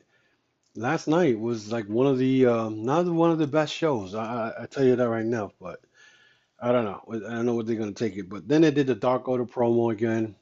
last 0.76 1.08
night 1.08 1.40
was 1.40 1.72
like 1.72 1.88
one 1.88 2.08
of 2.08 2.20
the 2.20 2.48
um, 2.48 2.84
not 2.84 3.08
one 3.08 3.32
of 3.32 3.40
the 3.40 3.48
best 3.48 3.74
shows. 3.74 4.16
I, 4.16 4.54
I 4.60 4.64
I 4.64 4.68
tell 4.68 4.86
you 4.86 4.96
that 4.98 5.10
right 5.10 5.26
now. 5.26 5.52
But 5.62 5.82
I 6.62 6.72
don't 6.72 6.86
know. 6.86 7.02
I 7.10 7.34
don't 7.34 7.46
know 7.48 7.56
what 7.56 7.66
they're 7.66 7.76
gonna 7.76 7.92
take 7.92 8.16
it. 8.18 8.30
But 8.30 8.48
then 8.48 8.62
they 8.62 8.72
did 8.72 8.88
the 8.88 8.96
Dark 8.96 9.28
Order 9.28 9.46
promo 9.46 9.92
again. 9.92 10.36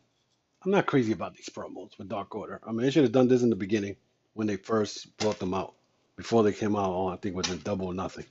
I'm 0.63 0.71
not 0.71 0.85
crazy 0.85 1.13
about 1.13 1.35
these 1.35 1.49
promos 1.49 1.97
with 1.97 2.09
Dark 2.09 2.35
Order. 2.35 2.59
I 2.67 2.71
mean, 2.71 2.81
they 2.81 2.91
should 2.91 3.03
have 3.03 3.13
done 3.13 3.29
this 3.29 3.41
in 3.41 3.49
the 3.49 3.55
beginning 3.55 3.95
when 4.33 4.45
they 4.45 4.57
first 4.57 5.15
brought 5.17 5.39
them 5.39 5.53
out, 5.53 5.73
before 6.17 6.43
they 6.43 6.51
came 6.51 6.75
out 6.75 6.91
on 6.91 7.13
I 7.13 7.15
think 7.15 7.33
it 7.33 7.37
was 7.37 7.49
in 7.49 7.59
Double 7.59 7.87
or 7.87 7.93
Nothing. 7.93 8.25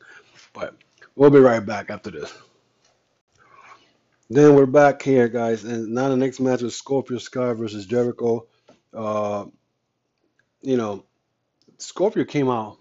But 0.53 0.77
we'll 1.17 1.31
be 1.31 1.39
right 1.39 1.65
back 1.65 1.89
after 1.91 2.11
this. 2.11 2.33
Then 4.31 4.55
we're 4.55 4.67
back 4.67 5.01
here, 5.01 5.27
guys, 5.29 5.65
and 5.65 5.89
now 5.95 6.11
the 6.11 6.17
next 6.17 6.39
match 6.39 6.61
is 6.61 6.77
Scorpio 6.77 7.17
Sky 7.17 7.55
versus 7.55 7.87
Jericho. 7.87 8.47
Uh, 8.93 9.47
you 10.61 10.77
know, 10.77 11.07
Scorpio 11.79 12.25
came 12.25 12.51
out. 12.51 12.77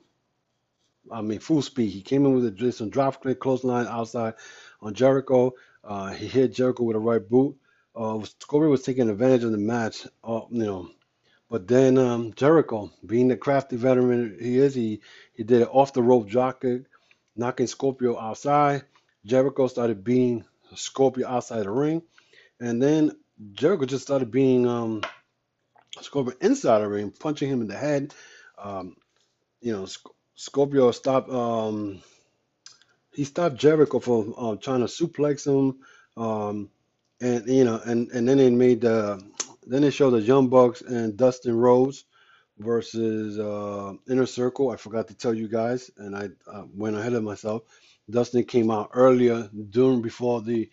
I 1.10 1.22
mean, 1.22 1.40
full 1.40 1.62
speed. 1.62 1.92
He 1.92 2.02
came 2.02 2.26
in 2.26 2.34
with 2.34 2.46
a, 2.46 2.52
just 2.52 2.80
some 2.80 2.90
drop 2.90 3.24
kick, 3.24 3.40
close 3.40 3.64
line 3.64 3.88
outside 3.88 4.34
on 4.82 4.94
Jericho. 4.94 5.54
Uh, 5.84 6.12
he 6.12 6.28
hit 6.28 6.54
Jericho 6.54 6.84
with 6.84 6.96
a 6.96 7.00
right 7.00 7.28
boot. 7.28 7.56
Uh, 7.96 8.22
Scorpio 8.40 8.70
was 8.70 8.84
taking 8.84 9.10
advantage 9.10 9.44
of 9.44 9.52
the 9.52 9.58
match. 9.58 10.06
Uh, 10.24 10.42
you 10.52 10.66
know, 10.66 10.90
but 11.50 11.68
then 11.68 11.98
um, 11.98 12.34
Jericho, 12.34 12.92
being 13.06 13.30
the 13.30 13.38
crafty 13.38 13.76
veteran 13.76 14.38
he 14.40 14.58
is, 14.58 14.76
he 14.76 15.02
he 15.34 15.44
did 15.44 15.62
an 15.62 15.68
off 15.70 15.94
the 15.94 16.04
rope 16.04 16.28
drop 16.28 16.64
knocking 17.36 17.68
Scorpio 17.68 18.20
outside. 18.20 18.84
Jericho 19.26 19.68
started 19.68 20.04
beating 20.04 20.46
Scorpio 20.76 21.28
outside 21.28 21.64
the 21.64 21.72
ring, 21.72 22.02
and 22.60 22.82
then 22.82 23.12
Jericho 23.54 23.86
just 23.86 24.04
started 24.04 24.32
being 24.32 24.68
um, 24.68 25.02
Scorpio 26.02 26.34
inside 26.42 26.80
the 26.80 26.88
ring, 26.88 27.12
punching 27.12 27.50
him 27.50 27.62
in 27.62 27.68
the 27.68 27.78
head. 27.78 28.14
Um, 28.58 28.96
you 29.62 29.74
know, 29.74 29.86
Sc- 29.86 30.10
Scorpio 30.36 30.92
stopped. 30.92 31.30
Um, 31.30 32.02
he 33.18 33.24
stopped 33.24 33.56
Jericho 33.56 34.00
from 34.00 34.36
uh, 34.38 34.56
trying 34.58 34.82
to 34.82 34.86
suplex 34.86 35.48
him. 35.48 35.80
Um, 36.16 36.70
and 37.20 37.48
you 37.48 37.64
know, 37.64 37.82
and 37.84 38.12
and 38.12 38.30
then 38.30 38.38
they 38.38 38.52
made 38.52 38.82
the 38.82 39.20
then 39.66 39.82
they 39.82 39.90
showed 39.90 40.12
the 40.12 40.22
Young 40.22 40.50
Bucks 40.50 40.82
and 40.82 41.18
Dustin 41.18 41.58
Rhodes 41.58 42.06
versus 42.60 43.40
uh, 43.40 43.94
Inner 44.08 44.28
Circle. 44.28 44.70
I 44.70 44.76
forgot 44.76 45.08
to 45.08 45.16
tell 45.16 45.34
you 45.34 45.48
guys, 45.48 45.90
and 45.98 46.16
I 46.16 46.30
uh, 46.48 46.66
went 46.76 46.96
ahead 46.96 47.14
of 47.14 47.24
myself. 47.24 47.64
Dustin 48.08 48.44
came 48.44 48.70
out 48.70 48.92
earlier 48.94 49.50
during 49.72 50.04
before 50.04 50.44
the 50.44 50.70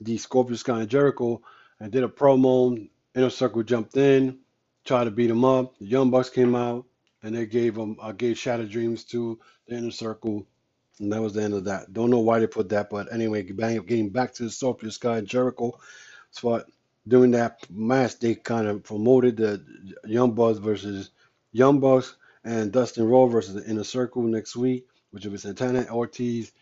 the 0.00 0.18
Scorpio 0.18 0.54
Sky 0.54 0.80
and 0.82 0.88
Jericho 0.88 1.42
and 1.80 1.90
did 1.90 2.04
a 2.04 2.08
promo. 2.08 2.88
Inner 3.16 3.30
Circle 3.30 3.64
jumped 3.64 3.96
in, 3.96 4.38
tried 4.84 5.04
to 5.04 5.10
beat 5.10 5.30
him 5.30 5.44
up. 5.44 5.76
The 5.80 5.86
Young 5.86 6.12
Bucks 6.12 6.30
came 6.30 6.54
out 6.54 6.86
and 7.24 7.34
they 7.34 7.46
gave 7.46 7.74
him 7.76 7.96
uh, 8.00 8.12
gave 8.12 8.38
Shattered 8.38 8.70
Dreams 8.70 9.02
to 9.06 9.40
the 9.66 9.78
Inner 9.78 9.90
Circle. 9.90 10.46
And 11.00 11.12
that 11.12 11.22
was 11.22 11.34
the 11.34 11.42
end 11.42 11.54
of 11.54 11.64
that. 11.64 11.92
Don't 11.92 12.10
know 12.10 12.18
why 12.18 12.38
they 12.40 12.46
put 12.46 12.68
that, 12.70 12.90
but 12.90 13.12
anyway, 13.12 13.42
getting 13.42 14.10
back 14.10 14.34
to 14.34 14.44
the 14.44 14.50
Scorpio 14.50 14.90
Sky 14.90 15.20
Jericho. 15.20 15.78
So 16.30 16.62
during 17.06 17.30
that 17.32 17.58
match, 17.70 18.18
they 18.18 18.34
kind 18.34 18.66
of 18.66 18.82
promoted 18.82 19.36
the 19.36 19.64
Young 20.04 20.32
Bucks 20.32 20.58
versus 20.58 21.10
Young 21.52 21.80
Bucks 21.80 22.16
and 22.44 22.72
Dustin 22.72 23.06
Rhodes 23.08 23.32
versus 23.32 23.54
the 23.54 23.68
Inner 23.68 23.84
Circle 23.84 24.22
next 24.22 24.56
week, 24.56 24.86
which 25.10 25.24
will 25.24 25.32
be 25.32 25.38
Santana, 25.38 25.86
Ortiz, 25.90 26.52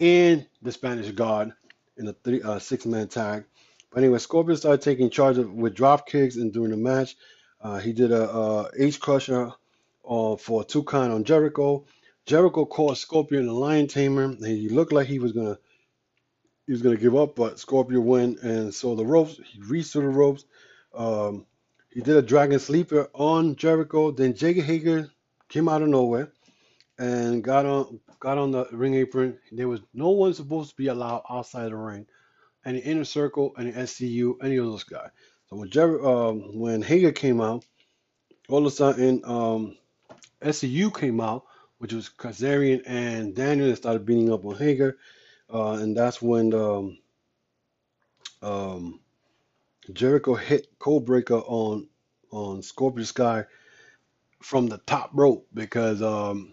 and 0.00 0.46
the 0.62 0.72
Spanish 0.72 1.10
God 1.12 1.52
in 1.96 2.08
a 2.08 2.12
three 2.12 2.42
uh, 2.42 2.58
six 2.58 2.86
man 2.86 3.08
tag. 3.08 3.44
But 3.90 4.02
anyway, 4.02 4.18
Scorpio 4.18 4.54
started 4.54 4.82
taking 4.82 5.10
charge 5.10 5.38
of 5.38 5.52
with 5.52 5.74
drop 5.74 6.08
kicks 6.08 6.36
and 6.36 6.52
during 6.52 6.70
the 6.70 6.76
match, 6.76 7.16
uh, 7.60 7.78
he 7.78 7.92
did 7.92 8.10
a, 8.10 8.30
uh 8.30 8.70
crusher 9.00 9.52
uh, 10.08 10.36
for 10.36 10.62
a 10.62 10.64
two 10.64 10.82
count 10.82 11.12
on 11.12 11.24
Jericho. 11.24 11.84
Jericho 12.26 12.66
caught 12.66 12.98
Scorpio 12.98 13.40
in 13.40 13.46
the 13.46 13.52
Lion 13.52 13.88
Tamer. 13.88 14.34
He 14.36 14.68
looked 14.68 14.92
like 14.92 15.06
he 15.06 15.18
was 15.18 15.32
gonna 15.32 15.58
he 16.66 16.72
was 16.72 16.82
gonna 16.82 16.96
give 16.96 17.16
up, 17.16 17.36
but 17.36 17.58
Scorpio 17.58 18.00
went 18.00 18.40
and 18.42 18.74
saw 18.74 18.94
the 18.96 19.06
ropes. 19.06 19.40
He 19.44 19.60
reached 19.62 19.92
to 19.92 20.00
the 20.00 20.08
ropes. 20.08 20.44
Um, 20.94 21.46
he 21.90 22.00
did 22.00 22.16
a 22.16 22.22
Dragon 22.22 22.58
Sleeper 22.58 23.10
on 23.14 23.56
Jericho. 23.56 24.10
Then 24.12 24.34
Jake 24.34 24.58
Hager 24.62 25.10
came 25.48 25.68
out 25.68 25.82
of 25.82 25.88
nowhere 25.88 26.32
and 26.98 27.42
got 27.42 27.66
on 27.66 28.00
got 28.20 28.38
on 28.38 28.52
the 28.52 28.66
ring 28.72 28.94
apron. 28.94 29.38
There 29.52 29.68
was 29.68 29.80
no 29.94 30.10
one 30.10 30.34
supposed 30.34 30.70
to 30.70 30.76
be 30.76 30.88
allowed 30.88 31.22
outside 31.30 31.70
the 31.70 31.76
ring, 31.76 32.06
any 32.64 32.80
inner 32.80 33.04
circle, 33.04 33.52
any 33.58 33.72
SCU, 33.72 34.34
any 34.42 34.56
of 34.56 34.66
those 34.66 34.84
guys. 34.84 35.10
So 35.48 35.56
when 35.56 35.70
Jer- 35.70 36.06
um, 36.06 36.58
when 36.58 36.82
Hager 36.82 37.12
came 37.12 37.40
out, 37.40 37.64
all 38.48 38.60
of 38.60 38.66
a 38.66 38.70
sudden 38.70 39.22
um, 39.24 39.76
SCU 40.42 40.96
came 40.96 41.20
out, 41.20 41.44
which 41.82 41.92
was 41.92 42.08
Kazarian 42.08 42.80
and 42.86 43.34
Daniel 43.34 43.68
that 43.68 43.74
started 43.74 44.06
beating 44.06 44.32
up 44.32 44.46
on 44.46 44.54
Hager, 44.54 44.98
uh, 45.52 45.72
and 45.72 45.96
that's 45.96 46.22
when 46.22 46.54
um, 46.54 46.98
um, 48.40 49.00
Jericho 49.92 50.36
hit 50.36 50.78
Codebreaker 50.78 51.42
on 51.44 51.88
on 52.30 52.62
Scorpio 52.62 53.02
Sky 53.02 53.46
from 54.40 54.68
the 54.68 54.78
top 54.78 55.10
rope 55.12 55.48
because 55.54 56.02
um, 56.02 56.52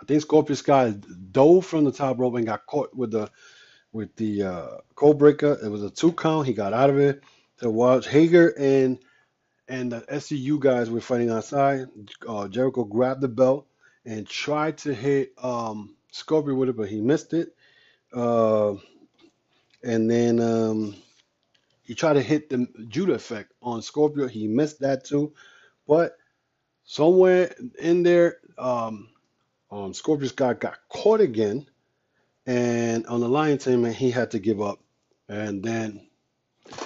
I 0.00 0.06
think 0.06 0.22
Scorpio 0.22 0.56
Sky 0.56 0.94
dove 1.30 1.66
from 1.66 1.84
the 1.84 1.92
top 1.92 2.18
rope 2.18 2.36
and 2.36 2.46
got 2.46 2.64
caught 2.64 2.96
with 2.96 3.10
the 3.10 3.30
with 3.92 4.16
the 4.16 4.44
uh, 4.44 4.68
code 4.94 5.18
breaker. 5.18 5.58
It 5.62 5.68
was 5.68 5.82
a 5.82 5.90
two 5.90 6.12
count. 6.12 6.46
He 6.46 6.54
got 6.54 6.72
out 6.72 6.88
of 6.88 6.98
it. 6.98 7.22
So 7.56 7.68
while 7.68 8.00
Hager 8.00 8.54
and 8.58 8.98
and 9.68 9.92
the 9.92 10.00
SCU 10.10 10.58
guys 10.58 10.88
were 10.88 11.02
fighting 11.02 11.28
outside, 11.28 11.88
uh, 12.26 12.48
Jericho 12.48 12.84
grabbed 12.84 13.20
the 13.20 13.28
belt 13.28 13.66
and 14.04 14.26
tried 14.26 14.78
to 14.78 14.94
hit 14.94 15.32
um, 15.42 15.96
Scorpio 16.12 16.54
with 16.54 16.68
it, 16.68 16.76
but 16.76 16.88
he 16.88 17.00
missed 17.00 17.32
it. 17.32 17.54
Uh, 18.12 18.74
and 19.82 20.10
then 20.10 20.40
um, 20.40 20.96
he 21.82 21.94
tried 21.94 22.14
to 22.14 22.22
hit 22.22 22.48
the 22.48 22.66
Judas 22.88 23.22
Effect 23.30 23.52
on 23.62 23.82
Scorpio. 23.82 24.26
He 24.28 24.46
missed 24.46 24.80
that 24.80 25.04
too. 25.04 25.32
But 25.86 26.16
somewhere 26.84 27.54
in 27.78 28.02
there, 28.02 28.38
um, 28.58 29.08
um, 29.70 29.92
got 30.36 30.78
caught 30.88 31.20
again 31.20 31.66
and 32.46 33.06
on 33.06 33.20
the 33.20 33.28
Lion 33.28 33.58
Tamer, 33.58 33.90
he 33.92 34.10
had 34.10 34.32
to 34.32 34.38
give 34.38 34.60
up. 34.60 34.80
And 35.28 35.62
then, 35.62 36.06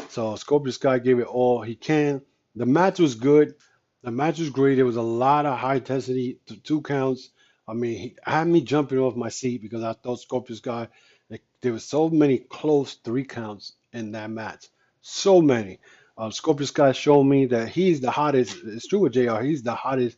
so 0.09 0.37
Scorpio 0.37 0.71
Sky 0.71 0.99
gave 0.99 1.19
it 1.19 1.27
all 1.27 1.63
he 1.63 1.75
can. 1.75 2.23
The 2.55 2.67
match 2.67 3.01
was 3.01 3.15
good. 3.15 3.55
The 4.03 4.11
match 4.11 4.39
was 4.39 4.51
great. 4.51 4.77
There 4.77 4.87
was 4.87 4.97
a 4.97 5.03
lot 5.03 5.47
of 5.47 5.59
high 5.59 5.77
intensity, 5.77 6.39
two 6.65 6.83
counts. 6.83 7.31
I 7.67 7.75
mean, 7.75 7.99
he 7.99 8.17
had 8.23 8.47
me 8.49 8.63
jumping 8.63 8.99
off 8.99 9.17
my 9.17 9.29
seat 9.29 9.61
because 9.61 9.83
I 9.83 9.93
thought 9.93 10.21
Scorpio 10.21 10.57
guy. 10.63 10.89
like, 11.29 11.43
there 11.61 11.73
was 11.73 11.85
so 11.85 12.09
many 12.09 12.39
close 12.39 12.95
three 12.95 13.25
counts 13.25 13.75
in 13.93 14.13
that 14.13 14.31
match. 14.31 14.67
So 15.03 15.43
many. 15.43 15.81
Um, 16.17 16.33
Scorpio 16.33 16.67
Sky 16.67 16.93
showed 16.93 17.25
me 17.25 17.47
that 17.47 17.69
he's 17.69 18.01
the 18.01 18.11
hottest. 18.11 18.57
It's 18.65 18.87
true 18.87 19.01
with 19.01 19.13
JR. 19.13 19.41
He's 19.43 19.63
the 19.63 19.75
hottest 19.75 20.17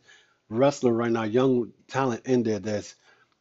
wrestler 0.49 0.93
right 0.93 1.11
now, 1.11 1.23
young 1.23 1.71
talent 1.87 2.25
in 2.25 2.43
there 2.43 2.59
that's 2.59 2.95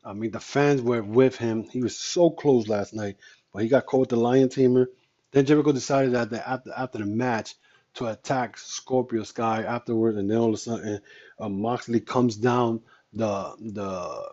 I 0.05 0.15
mean, 0.15 0.31
the 0.31 0.41
fans 0.41 0.81
were 0.81 1.03
with 1.03 1.37
him. 1.37 1.65
He 1.65 1.83
was 1.83 1.99
so 1.99 2.31
close 2.31 2.69
last 2.69 2.95
night, 2.95 3.17
but 3.53 3.63
he 3.63 3.69
got 3.69 3.85
caught 3.85 4.01
with 4.01 4.09
the 4.09 4.17
Lion 4.17 4.49
Tamer. 4.49 4.89
Then 5.33 5.45
Jericho 5.45 5.73
decided 5.73 6.13
that 6.13 6.33
after 6.33 6.73
after 6.77 6.99
the 6.99 7.07
match 7.07 7.55
to 7.95 8.07
attack 8.07 8.57
Scorpio 8.59 9.23
Sky 9.25 9.63
afterwards, 9.63 10.17
and 10.19 10.31
then 10.31 10.39
all 10.39 10.49
of 10.49 10.55
a 10.55 10.59
sudden, 10.59 11.01
uh, 11.39 11.49
Moxley 11.49 12.01
comes 12.01 12.37
down 12.37 12.81
the 13.13 13.55
the 13.59 14.29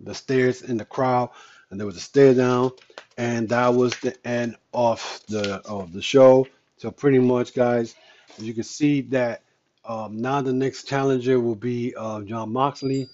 the 0.00 0.14
stairs 0.14 0.62
in 0.62 0.76
the 0.76 0.84
crowd, 0.84 1.30
and 1.70 1.78
there 1.78 1.86
was 1.86 1.96
a 1.96 2.00
stare 2.00 2.34
down, 2.34 2.72
and 3.16 3.48
that 3.48 3.74
was 3.74 3.96
the 3.98 4.16
end 4.26 4.56
of 4.72 5.20
the 5.28 5.60
of 5.64 5.92
the 5.92 6.02
show. 6.02 6.46
So 6.78 6.90
pretty 6.90 7.18
much, 7.18 7.54
guys, 7.54 7.94
as 8.38 8.44
you 8.44 8.54
can 8.54 8.64
see 8.64 9.02
that 9.02 9.42
um, 9.84 10.20
now 10.20 10.40
the 10.40 10.52
next 10.52 10.84
challenger 10.84 11.38
will 11.38 11.54
be 11.54 11.94
uh, 11.96 12.22
Jon 12.22 12.52
Moxley. 12.52 13.08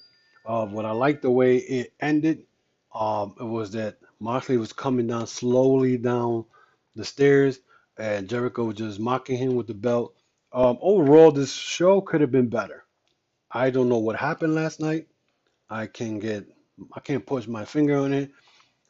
Uh, 0.47 0.65
what 0.67 0.87
I 0.87 0.93
liked 0.93 1.23
the 1.23 1.31
way 1.31 1.59
it 1.59 1.93
ended, 2.01 2.45
um, 2.95 3.35
it 3.39 3.45
was 3.45 3.73
that 3.73 3.99
Moxley 4.21 4.57
was 4.57 4.73
coming 4.73 5.07
down 5.07 5.27
slowly 5.27 5.99
down 5.99 6.45
the 6.97 7.05
stairs, 7.05 7.61
and 7.99 8.29
Jericho 8.29 8.65
was 8.65 8.77
just 8.77 9.01
mocking 9.01 9.39
him 9.39 9.55
with 9.57 9.67
the 9.67 9.75
belt. 9.75 10.15
Um, 10.53 10.79
overall, 10.81 11.33
this 11.33 11.53
show 11.53 12.01
could 12.01 12.21
have 12.21 12.31
been 12.33 12.49
better. 12.49 12.85
I 13.51 13.71
don't 13.71 13.89
know 13.89 13.99
what 13.99 14.17
happened 14.17 14.55
last 14.55 14.81
night. 14.81 15.09
I 15.69 15.87
can 15.87 16.19
get, 16.19 16.47
I 16.95 17.01
can't 17.01 17.27
push 17.27 17.47
my 17.47 17.65
finger 17.65 17.99
on 17.99 18.13
it. 18.15 18.31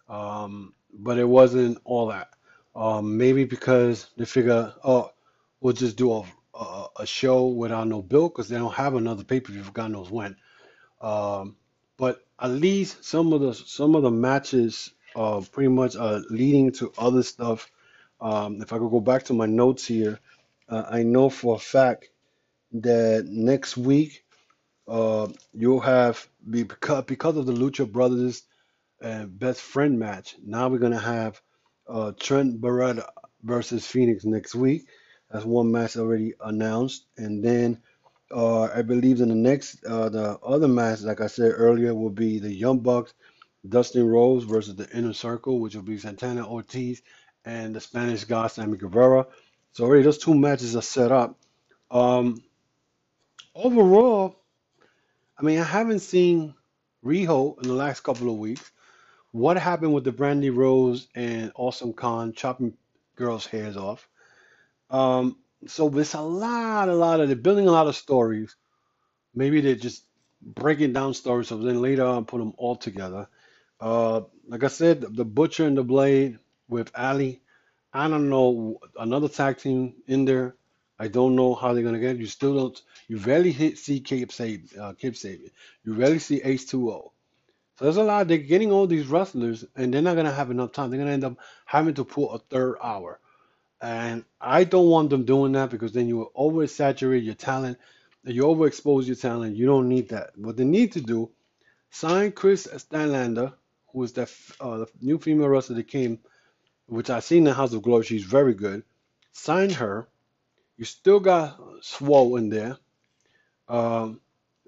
Um, 0.09 0.75
but 0.93 1.19
it 1.19 1.29
wasn't 1.29 1.79
all 1.85 2.09
that. 2.09 2.31
Um, 2.75 3.17
maybe 3.17 3.45
because 3.45 4.11
they 4.17 4.25
figure, 4.25 4.73
oh, 4.85 5.11
we'll 5.61 5.75
just 5.75 5.97
do 5.97 6.13
a 6.13 6.25
a, 6.59 6.87
a 7.01 7.07
show 7.07 7.47
without 7.47 7.89
no 7.89 8.03
bill 8.03 8.29
because 8.29 8.49
they 8.49 8.57
don't 8.59 8.75
have 8.75 8.95
another 8.95 9.25
pay 9.25 9.41
per 9.41 9.53
view 9.53 9.65
God 9.73 9.93
knows 9.93 10.11
when. 10.11 10.37
Um, 11.01 11.57
but 11.97 12.21
at 12.41 12.51
least 12.51 13.05
some 13.05 13.33
of 13.33 13.41
the 13.41 13.55
some 13.55 13.95
of 13.95 14.03
the 14.03 14.11
matches 14.11 14.91
uh, 15.17 15.41
pretty 15.53 15.69
much 15.69 15.97
are 15.97 16.21
leading 16.31 16.73
to 16.73 16.93
other 16.99 17.23
stuff. 17.23 17.71
Um, 18.21 18.63
if 18.63 18.73
I 18.73 18.79
could 18.79 18.91
go 18.91 19.01
back 19.01 19.25
to 19.25 19.35
my 19.35 19.47
notes 19.47 19.87
here, 19.87 20.19
uh, 20.69 20.85
I 20.91 21.03
know 21.03 21.31
for 21.31 21.57
a 21.57 21.59
fact 21.59 22.11
that 22.73 23.27
next 23.29 23.77
week 23.77 24.25
uh, 24.89 25.29
you'll 25.55 25.81
have 25.81 26.27
because 26.49 27.05
because 27.05 27.37
of 27.37 27.47
the 27.47 27.53
Lucha 27.53 27.91
Brothers 27.91 28.43
and 29.01 29.39
best 29.39 29.61
friend 29.61 29.99
match. 29.99 30.37
Now 30.45 30.69
we're 30.69 30.79
gonna 30.79 30.99
have 30.99 31.41
uh, 31.89 32.13
Trent 32.19 32.61
Beretta 32.61 33.07
versus 33.43 33.87
Phoenix 33.87 34.25
next 34.25 34.55
week. 34.55 34.87
That's 35.31 35.45
one 35.45 35.71
match 35.73 35.97
already 35.97 36.35
announced, 36.41 37.07
and 37.17 37.45
then 37.45 37.81
uh, 38.35 38.65
I 38.65 38.83
believe 38.83 39.21
in 39.21 39.29
the 39.29 39.35
next 39.35 39.85
uh, 39.85 40.09
the 40.09 40.39
other 40.41 40.69
match, 40.69 41.03
like 41.03 41.21
I 41.21 41.29
said 41.29 41.53
earlier, 41.55 41.95
will 41.95 42.11
be 42.11 42.39
the 42.39 42.53
Young 42.53 42.81
Bucks, 42.81 43.15
Dustin 43.69 44.07
Rhodes 44.07 44.45
versus 44.45 44.77
the 44.77 44.89
Inner 44.97 45.13
Circle, 45.13 45.61
which 45.61 45.75
will 45.75 45.83
be 45.83 45.99
Santana 45.99 46.49
Ortiz 46.49 47.03
and 47.49 47.75
the 47.75 47.81
Spanish 47.81 48.25
guy 48.25 48.47
Sammy 48.47 48.77
Guevara. 48.77 49.27
So 49.73 49.85
already 49.85 50.03
those 50.03 50.19
two 50.19 50.35
matches 50.35 50.77
are 50.77 50.83
set 50.83 51.11
up. 51.11 51.39
Um, 51.91 52.43
overall, 53.55 54.37
I 55.39 55.43
mean, 55.43 55.59
I 55.59 55.65
haven't 55.65 56.01
seen 56.01 56.55
Riho 57.03 57.57
in 57.63 57.69
the 57.69 57.75
last 57.75 58.03
couple 58.03 58.29
of 58.31 58.37
weeks. 58.37 58.71
What 59.33 59.57
happened 59.57 59.95
with 59.95 60.05
the 60.05 60.13
Brandi 60.13 60.55
Rhodes 60.55 61.09
and 61.15 61.51
Awesome 61.55 61.95
Kong 61.95 62.35
chopping 62.35 62.75
girls' 63.17 63.47
hairs 63.47 63.79
off? 63.79 64.07
Um, 64.91 65.39
so 65.67 65.89
there's 65.89 66.15
a 66.15 66.21
lot, 66.21 66.91
a 66.91 66.95
lot 66.95 67.21
of 67.21 67.29
they're 67.29 67.37
building 67.37 67.67
a 67.67 67.73
lot 67.73 67.87
of 67.87 67.97
stories. 67.97 68.57
Maybe 69.35 69.63
they're 69.63 69.75
just 69.75 70.05
breaking 70.43 70.93
down 70.93 71.15
stories, 71.15 71.49
so 71.49 71.57
then 71.57 71.81
later 71.81 72.05
on 72.05 72.27
put 72.27 72.39
them 72.39 72.53
all 72.59 72.77
together. 72.77 73.27
Uh, 73.81 74.23
like 74.47 74.65
I 74.65 74.69
said, 74.69 75.01
the 75.01 75.25
Butcher 75.25 75.67
and 75.67 75.79
the 75.79 75.85
Blade 75.85 76.39
with 76.69 76.91
Allie. 76.95 77.41
I 77.93 78.09
don't 78.09 78.29
know 78.29 78.81
another 78.99 79.29
tag 79.29 79.59
team 79.59 79.95
in 80.07 80.25
there. 80.25 80.57
I 80.99 81.09
don't 81.09 81.37
know 81.37 81.55
how 81.55 81.73
they're 81.73 81.85
gonna 81.85 82.01
get. 82.01 82.17
it. 82.17 82.21
You 82.21 82.27
still 82.27 82.55
don't. 82.57 82.83
You 83.09 83.19
rarely 83.19 83.53
hit 83.53 83.79
see 83.79 84.01
Cape 84.01 84.33
Save, 84.33 84.77
uh, 84.79 84.93
Kip 84.95 85.15
Sabian. 85.15 85.51
You 85.85 85.95
rarely 85.95 86.19
see 86.19 86.43
Ace 86.43 86.65
2O. 86.71 87.13
So 87.77 87.85
there's 87.85 87.97
a 87.97 88.03
lot. 88.03 88.27
They're 88.29 88.39
getting 88.39 88.73
all 88.73 88.87
these 88.89 89.07
wrestlers, 89.07 89.65
and 89.77 89.95
they're 89.95 90.03
not 90.03 90.17
gonna 90.17 90.33
have 90.33 90.51
enough 90.51 90.73
time. 90.73 90.91
They're 90.91 90.99
gonna 90.99 91.13
end 91.13 91.25
up 91.25 91.37
having 91.65 91.95
to 91.95 92.05
pull 92.05 92.33
a 92.33 92.39
third 92.41 92.77
hour, 92.83 93.21
and 93.81 94.25
I 94.41 94.65
don't 94.65 94.89
want 94.91 95.11
them 95.11 95.25
doing 95.25 95.53
that 95.53 95.71
because 95.71 95.93
then 95.93 96.09
you 96.09 96.17
will 96.19 96.33
oversaturate 96.37 97.25
your 97.25 97.35
talent. 97.35 97.79
You 98.25 98.43
overexpose 98.43 99.07
your 99.07 99.17
talent. 99.17 99.57
You 99.57 99.67
don't 99.67 99.89
need 99.89 100.09
that. 100.11 100.37
What 100.37 100.57
they 100.57 100.65
need 100.65 100.93
to 100.93 101.01
do, 101.01 101.31
sign 101.91 102.33
Kris 102.33 102.67
Statlander, 102.67 103.55
who 103.93 104.03
is 104.03 104.13
that 104.15 104.31
uh, 104.61 104.79
the 104.79 104.89
new 105.01 105.19
female 105.19 105.49
wrestler 105.49 105.77
that 105.77 105.89
came, 105.89 106.19
which 106.89 107.11
I 107.11 107.21
seen 107.21 107.47
in 107.47 107.55
House 107.55 107.73
of 107.73 107.83
Glory. 107.83 108.05
She's 108.05 108.25
very 108.25 108.55
good. 108.55 108.83
Sign 109.33 109.71
her. 109.71 110.09
You 110.77 110.85
still 110.85 111.21
got 111.21 111.61
Swole 111.83 112.37
in 112.37 112.49
there. 112.49 112.79
Um, 113.69 114.21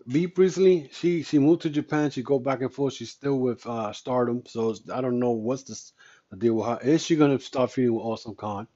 Bea 0.07 0.27
Priestley, 0.27 0.91
she 0.93 1.23
she 1.23 1.39
moved 1.39 1.63
to 1.63 1.71
Japan. 1.71 2.11
She 2.11 2.23
go 2.23 2.39
back 2.39 2.61
and 2.61 2.73
forth. 2.73 2.95
She's 2.95 3.11
still 3.11 3.39
with 3.39 3.67
uh, 3.67 3.93
Stardom, 3.93 4.43
so 4.47 4.75
I 4.93 5.01
don't 5.01 5.19
know 5.19 5.31
what's 5.31 5.63
the, 5.65 6.37
deal 6.37 6.55
with 6.55 6.67
her. 6.67 6.79
Is 6.83 7.05
she 7.05 7.17
gonna 7.17 7.39
start 7.39 7.73
feuding 7.73 7.95
with 7.95 8.05
Awesome 8.05 8.35
Kong? 8.35 8.67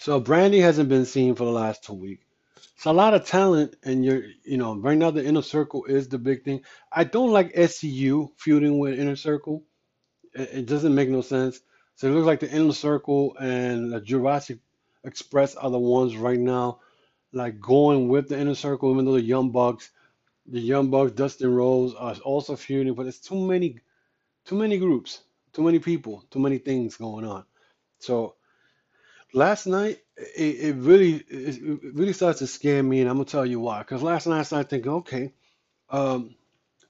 So 0.00 0.20
Brandi 0.20 0.60
hasn't 0.60 0.88
been 0.88 1.06
seen 1.06 1.34
for 1.34 1.44
the 1.44 1.50
last 1.50 1.84
two 1.84 1.94
weeks. 1.94 2.24
It's 2.76 2.86
a 2.86 2.92
lot 2.92 3.14
of 3.14 3.26
talent, 3.26 3.76
and 3.84 4.04
you're 4.04 4.22
you 4.44 4.56
know 4.56 4.76
right 4.76 4.98
now 4.98 5.10
the 5.10 5.24
Inner 5.24 5.42
Circle 5.42 5.84
is 5.84 6.08
the 6.08 6.18
big 6.18 6.44
thing. 6.44 6.62
I 6.92 7.04
don't 7.04 7.30
like 7.30 7.54
SCU 7.54 8.30
feuding 8.36 8.78
with 8.78 8.98
Inner 8.98 9.16
Circle. 9.16 9.64
It, 10.34 10.50
it 10.52 10.66
doesn't 10.66 10.94
make 10.94 11.08
no 11.08 11.20
sense. 11.20 11.60
So 11.98 12.08
it 12.08 12.12
looks 12.12 12.26
like 12.26 12.40
the 12.40 12.50
Inner 12.50 12.72
Circle 12.72 13.36
and 13.38 13.92
the 13.92 14.00
Jurassic 14.00 14.58
Express 15.04 15.56
are 15.56 15.70
the 15.70 15.78
ones 15.78 16.16
right 16.16 16.38
now, 16.38 16.80
like 17.32 17.60
going 17.60 18.08
with 18.08 18.28
the 18.28 18.38
Inner 18.38 18.54
Circle, 18.54 18.92
even 18.92 19.04
though 19.04 19.12
the 19.12 19.22
Young 19.22 19.50
Bucks 19.50 19.90
the 20.48 20.60
Young 20.60 20.90
Bucks, 20.90 21.12
Dustin 21.12 21.54
Rhodes 21.54 21.94
are 21.94 22.14
also 22.24 22.56
feuding, 22.56 22.94
but 22.94 23.06
it's 23.06 23.20
too 23.20 23.38
many, 23.38 23.80
too 24.46 24.56
many 24.56 24.78
groups, 24.78 25.20
too 25.52 25.62
many 25.62 25.78
people, 25.78 26.24
too 26.30 26.38
many 26.38 26.58
things 26.58 26.96
going 26.96 27.26
on. 27.26 27.44
So 27.98 28.36
last 29.34 29.66
night, 29.66 29.98
it, 30.16 30.60
it 30.60 30.76
really, 30.76 31.16
it, 31.28 31.80
really 31.94 32.14
starts 32.14 32.38
to 32.40 32.46
scare 32.46 32.82
me, 32.82 33.00
and 33.00 33.10
I'm 33.10 33.16
gonna 33.16 33.26
tell 33.26 33.44
you 33.44 33.60
why. 33.60 33.80
Because 33.80 34.02
last 34.02 34.26
night 34.26 34.40
I 34.40 34.42
started 34.42 34.70
thinking, 34.70 34.92
okay, 34.92 35.32
um, 35.90 36.34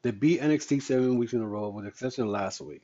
they 0.03 0.12
beat 0.12 0.40
NXT 0.40 0.83
seven 0.83 1.18
weeks 1.18 1.33
in 1.33 1.40
a 1.40 1.49
row, 1.49 1.71
with 1.71 1.85
the 1.85 1.90
exception 1.90 2.25
of 2.25 2.31
last 2.31 2.61
week. 2.61 2.83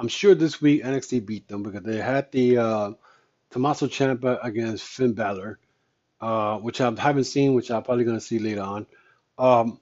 I'm 0.00 0.08
sure 0.08 0.34
this 0.34 0.62
week 0.62 0.82
NXT 0.82 1.26
beat 1.26 1.46
them 1.46 1.62
because 1.62 1.82
they 1.82 1.98
had 1.98 2.32
the 2.32 2.56
uh, 2.56 2.90
Tommaso 3.50 3.86
Ciampa 3.86 4.38
against 4.42 4.82
Finn 4.84 5.12
Balor, 5.12 5.58
uh, 6.22 6.56
which 6.56 6.80
I 6.80 6.90
haven't 6.98 7.24
seen, 7.24 7.52
which 7.52 7.70
I'm 7.70 7.82
probably 7.82 8.04
gonna 8.04 8.18
see 8.18 8.38
later 8.38 8.62
on. 8.62 8.86
Um, 9.36 9.78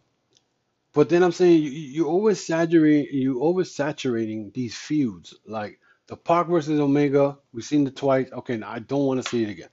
but 0.92 1.08
then 1.08 1.22
I'm 1.22 1.30
saying 1.30 1.62
you, 1.62 1.70
you 1.70 2.04
oversaturate 2.06 3.12
you 3.12 3.36
oversaturating 3.36 4.52
these 4.52 4.76
feuds 4.76 5.34
like 5.46 5.78
the 6.08 6.16
Pac 6.16 6.48
versus 6.48 6.80
Omega. 6.80 7.38
We've 7.52 7.64
seen 7.64 7.86
it 7.86 7.94
twice. 7.94 8.28
Okay, 8.32 8.60
I 8.60 8.80
don't 8.80 9.06
want 9.06 9.22
to 9.22 9.28
see 9.28 9.44
it 9.44 9.50
again. 9.50 9.70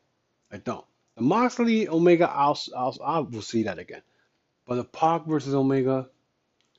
I 0.52 0.58
don't. 0.58 0.86
The 1.16 1.24
Moxley 1.24 1.88
Omega, 1.88 2.30
I'll, 2.30 2.60
I'll 2.78 2.96
I 3.04 3.20
will 3.20 3.42
see 3.42 3.64
that 3.64 3.80
again. 3.80 4.04
But 4.68 4.76
the 4.76 4.84
Pac 4.84 5.26
versus 5.26 5.56
Omega, 5.56 6.08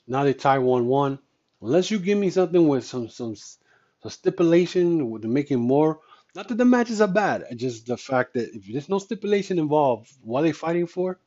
now 0.07 0.23
they 0.23 0.35
tie 0.35 0.59
one 0.59 0.87
one. 0.87 1.19
Unless 1.67 1.91
you 1.91 1.99
give 1.99 2.19
me 2.19 2.31
something 2.31 2.67
with 2.69 2.85
some 2.85 3.09
some 3.09 3.35
some 3.37 4.11
stipulation 4.19 5.11
with 5.11 5.25
making 5.25 5.61
more. 5.61 6.01
Not 6.35 6.49
that 6.49 6.59
the 6.59 6.65
matches 6.65 7.01
are 7.01 7.09
bad. 7.25 7.45
Just 7.57 7.87
the 7.87 7.97
fact 7.97 8.35
that 8.35 8.55
if 8.55 8.63
there's 8.73 8.89
no 8.89 8.99
stipulation 8.99 9.59
involved, 9.59 10.13
what 10.23 10.41
are 10.41 10.43
they 10.45 10.53
fighting 10.53 10.87
for? 10.87 11.19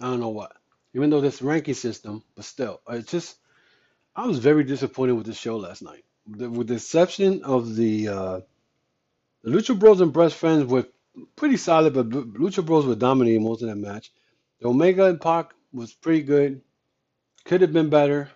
I 0.00 0.06
don't 0.06 0.20
know 0.20 0.30
what 0.40 0.52
even 0.94 1.10
though 1.10 1.20
this 1.20 1.42
ranking 1.42 1.74
system, 1.74 2.22
but 2.34 2.44
still, 2.44 2.80
it's 2.88 3.10
just 3.10 3.36
I 4.16 4.26
was 4.26 4.38
very 4.38 4.64
disappointed 4.64 5.12
with 5.12 5.26
the 5.26 5.34
show 5.34 5.56
last 5.56 5.82
night. 5.82 6.04
With 6.26 6.68
the 6.68 6.74
exception 6.74 7.44
of 7.44 7.76
the 7.76 8.08
uh, 8.08 8.40
the 9.42 9.50
Lucha 9.50 9.78
Bros 9.78 10.00
and 10.00 10.12
Best 10.12 10.36
Friends 10.36 10.64
were 10.64 10.86
pretty 11.36 11.56
solid, 11.56 11.94
but 11.94 12.08
Lucha 12.10 12.64
Bros 12.64 12.86
were 12.86 12.96
dominating 12.96 13.44
most 13.44 13.62
of 13.62 13.68
that 13.68 13.76
match. 13.76 14.12
The 14.60 14.68
Omega 14.68 15.06
and 15.06 15.20
Pac 15.20 15.54
was 15.72 15.92
pretty 15.92 16.22
good, 16.22 16.60
could 17.44 17.60
have 17.62 17.72
been 17.72 17.88
better, 17.88 18.30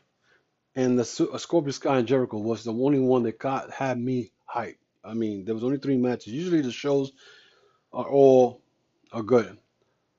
and 0.77 0.99
the 0.99 1.31
uh, 1.33 1.39
Scorpio 1.39 1.71
Sky 1.71 1.99
and 1.99 2.09
Jericho 2.09 2.39
was 2.39 2.65
the 2.65 2.73
only 2.73 2.99
one 2.99 3.23
that 3.25 3.39
got 3.39 3.71
had 3.71 3.99
me 3.99 4.33
hyped. 4.53 4.77
I 5.05 5.15
mean, 5.15 5.45
there 5.45 5.55
was 5.55 5.65
only 5.65 5.79
three 5.79 5.97
matches. 5.97 6.33
Usually 6.33 6.63
the 6.63 6.73
shows 6.73 7.13
are 7.93 8.09
all 8.09 8.63
are 9.13 9.23
good. 9.23 9.59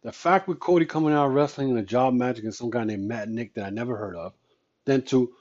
The 0.03 0.11
fact 0.11 0.47
with 0.47 0.59
Cody 0.59 0.85
coming 0.85 1.13
out 1.13 1.27
wrestling 1.29 1.69
in 1.69 1.77
a 1.77 1.83
job 1.83 2.13
match 2.13 2.37
against 2.37 2.59
some 2.59 2.69
guy 2.69 2.83
named 2.83 3.07
Matt 3.07 3.27
Nick 3.27 3.55
that 3.55 3.65
I 3.65 3.69
never 3.71 3.97
heard 3.97 4.15
of, 4.15 4.33
then 4.85 5.01
to 5.03 5.33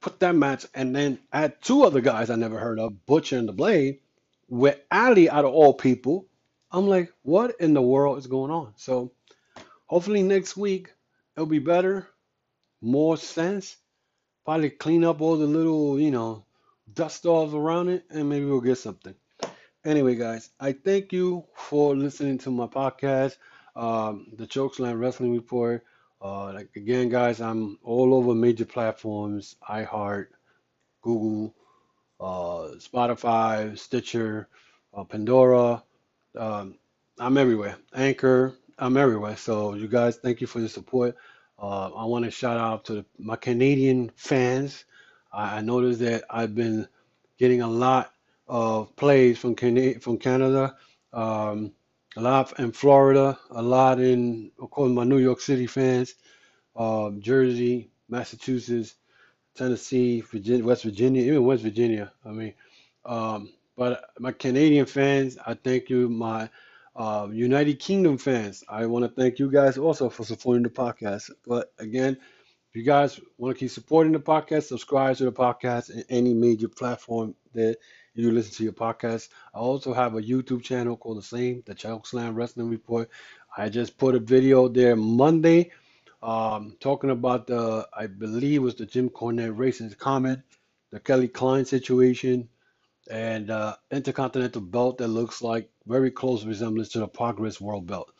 put 0.00 0.20
that 0.20 0.34
match 0.34 0.66
and 0.74 0.94
then 0.94 1.18
add 1.32 1.62
two 1.62 1.84
other 1.84 2.00
guys 2.00 2.28
I 2.30 2.36
never 2.36 2.58
heard 2.58 2.78
of, 2.78 3.06
Butcher 3.06 3.38
and 3.38 3.48
the 3.48 3.52
Blade, 3.52 4.00
with 4.48 4.78
Allie 4.90 5.30
out 5.30 5.44
of 5.44 5.52
all 5.52 5.72
people, 5.72 6.26
I'm 6.70 6.86
like, 6.86 7.12
what 7.22 7.58
in 7.60 7.72
the 7.72 7.82
world 7.82 8.18
is 8.18 8.26
going 8.26 8.50
on? 8.50 8.74
So 8.76 9.12
hopefully 9.86 10.22
next 10.22 10.56
week 10.56 10.92
it'll 11.36 11.46
be 11.46 11.58
better, 11.58 12.06
more 12.82 13.16
sense, 13.16 13.76
probably 14.50 14.68
clean 14.68 15.04
up 15.04 15.20
all 15.20 15.36
the 15.36 15.46
little, 15.46 16.00
you 16.00 16.10
know, 16.10 16.44
dust 16.92 17.24
offs 17.24 17.54
around 17.54 17.88
it, 17.88 18.04
and 18.10 18.28
maybe 18.28 18.44
we'll 18.44 18.60
get 18.60 18.76
something. 18.76 19.14
Anyway, 19.84 20.16
guys, 20.16 20.50
I 20.58 20.72
thank 20.72 21.12
you 21.12 21.44
for 21.54 21.94
listening 21.94 22.38
to 22.38 22.50
my 22.50 22.66
podcast 22.66 23.36
um, 23.76 24.26
the 24.36 24.48
Chokeslam 24.48 24.98
Wrestling 24.98 25.36
Report. 25.36 25.84
Uh, 26.20 26.52
like 26.52 26.70
again, 26.74 27.08
guys, 27.08 27.40
I'm 27.40 27.78
all 27.84 28.12
over 28.12 28.34
major 28.34 28.64
platforms: 28.64 29.54
iHeart, 29.68 30.26
Google, 31.00 31.54
uh, 32.18 32.74
Spotify, 32.78 33.78
Stitcher, 33.78 34.48
uh, 34.92 35.04
Pandora. 35.04 35.84
Um, 36.36 36.74
I'm 37.20 37.38
everywhere. 37.38 37.76
Anchor. 37.94 38.56
I'm 38.76 38.96
everywhere. 38.96 39.36
So 39.36 39.74
you 39.74 39.86
guys, 39.86 40.16
thank 40.16 40.40
you 40.40 40.48
for 40.48 40.58
your 40.58 40.68
support. 40.68 41.14
Uh, 41.60 41.90
I 41.90 42.04
want 42.06 42.24
to 42.24 42.30
shout 42.30 42.58
out 42.58 42.86
to 42.86 43.04
my 43.18 43.36
Canadian 43.36 44.10
fans. 44.16 44.84
I, 45.32 45.58
I 45.58 45.60
noticed 45.60 46.00
that 46.00 46.24
I've 46.30 46.54
been 46.54 46.88
getting 47.38 47.62
a 47.62 47.68
lot 47.68 48.12
of 48.48 48.94
plays 48.96 49.38
from 49.38 49.54
from 49.56 50.18
Canada. 50.18 50.76
Um, 51.12 51.72
a 52.16 52.20
lot 52.20 52.58
in 52.58 52.72
Florida, 52.72 53.38
a 53.50 53.62
lot 53.62 54.00
in, 54.00 54.50
of 54.60 54.70
course, 54.70 54.90
my 54.90 55.04
New 55.04 55.18
York 55.18 55.40
City 55.40 55.66
fans, 55.66 56.14
uh, 56.76 57.10
Jersey, 57.18 57.90
Massachusetts, 58.08 58.96
Tennessee, 59.54 60.20
Virginia, 60.22 60.64
West 60.64 60.84
Virginia, 60.84 61.22
even 61.22 61.44
West 61.44 61.62
Virginia. 61.62 62.12
I 62.24 62.30
mean, 62.30 62.54
um, 63.04 63.52
but 63.76 64.10
my 64.18 64.32
Canadian 64.32 64.86
fans, 64.86 65.38
I 65.46 65.54
thank 65.54 65.88
you. 65.88 66.08
My 66.08 66.50
Uh, 66.94 67.28
United 67.30 67.78
Kingdom 67.78 68.18
fans, 68.18 68.64
I 68.68 68.86
want 68.86 69.04
to 69.04 69.20
thank 69.20 69.38
you 69.38 69.50
guys 69.50 69.78
also 69.78 70.10
for 70.10 70.24
supporting 70.24 70.64
the 70.64 70.70
podcast. 70.70 71.30
But 71.46 71.72
again, 71.78 72.18
if 72.70 72.76
you 72.76 72.82
guys 72.82 73.20
want 73.38 73.54
to 73.56 73.58
keep 73.58 73.70
supporting 73.70 74.12
the 74.12 74.20
podcast, 74.20 74.64
subscribe 74.64 75.16
to 75.16 75.24
the 75.24 75.32
podcast 75.32 75.90
in 75.90 76.04
any 76.08 76.34
major 76.34 76.68
platform 76.68 77.34
that 77.54 77.78
you 78.14 78.30
listen 78.30 78.52
to 78.54 78.64
your 78.64 78.72
podcast. 78.72 79.28
I 79.54 79.58
also 79.58 79.92
have 79.92 80.14
a 80.14 80.22
YouTube 80.22 80.62
channel 80.62 80.96
called 80.96 81.18
the 81.18 81.22
same, 81.22 81.62
the 81.66 81.74
Chokeslam 81.74 82.34
Wrestling 82.34 82.68
Report. 82.68 83.08
I 83.56 83.68
just 83.68 83.98
put 83.98 84.14
a 84.14 84.20
video 84.20 84.68
there 84.68 84.96
Monday 84.96 85.70
um, 86.22 86.76
talking 86.80 87.10
about 87.10 87.46
the, 87.46 87.88
I 87.92 88.06
believe 88.06 88.62
was 88.62 88.74
the 88.74 88.86
Jim 88.86 89.08
Cornette 89.08 89.56
racist 89.56 89.98
comment, 89.98 90.40
the 90.90 91.00
Kelly 91.00 91.28
Klein 91.28 91.64
situation, 91.64 92.48
and 93.10 93.50
uh, 93.50 93.76
Intercontinental 93.90 94.62
belt 94.62 94.98
that 94.98 95.08
looks 95.08 95.42
like 95.42 95.68
very 95.86 96.10
close 96.10 96.44
resemblance 96.44 96.90
to 96.90 97.00
the 97.00 97.08
Progress 97.08 97.60
World 97.60 97.86
belt. 97.86 98.12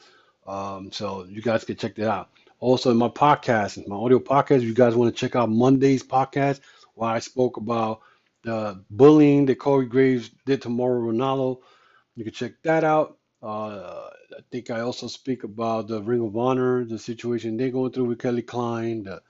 Um, 0.47 0.91
so 0.91 1.25
you 1.29 1.41
guys 1.41 1.65
can 1.65 1.77
check 1.77 1.95
that 1.95 2.11
out. 2.11 2.31
Also, 2.59 2.91
in 2.91 2.97
my 2.97 3.09
podcast, 3.09 3.87
my 3.87 3.97
audio 3.97 4.19
podcast, 4.19 4.59
if 4.59 4.65
you 4.65 4.75
guys 4.75 4.95
want 4.95 5.15
to 5.15 5.19
check 5.19 5.37
out 5.37 5.49
Monday's 5.49 6.03
podcast, 6.03 6.61
where 6.95 7.11
I 7.11 7.21
spoke 7.21 7.57
about 7.57 8.01
the 8.43 8.83
bullying 8.91 9.47
that 9.47 9.57
Corey 9.57 9.87
Graves 9.87 10.31
did 10.45 10.63
to 10.63 10.69
Mauro 10.69 11.11
Ranallo, 11.11 11.61
you 12.17 12.25
can 12.25 12.33
check 12.33 12.53
that 12.65 12.85
out. 12.85 13.17
Uh, 13.43 14.11
I 14.37 14.43
think 14.51 14.71
I 14.71 14.81
also 14.81 15.07
speak 15.07 15.45
about 15.45 15.89
the 15.89 16.03
Ring 16.03 16.21
of 16.21 16.37
Honor, 16.37 16.85
the 16.85 16.99
situation 16.99 17.57
they're 17.57 17.71
going 17.71 17.93
through 17.93 18.07
with 18.07 18.19
Kelly 18.19 18.43
Klein, 18.43 19.05
the, 19.05 19.23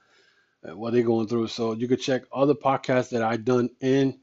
what 0.75 0.93
they're 0.93 1.03
going 1.03 1.29
through. 1.29 1.49
So 1.49 1.75
you 1.75 1.87
could 1.87 2.01
check 2.01 2.23
other 2.33 2.55
podcasts 2.55 3.11
that 3.11 3.23
I've 3.23 3.45
done 3.45 3.71
in 3.81 4.19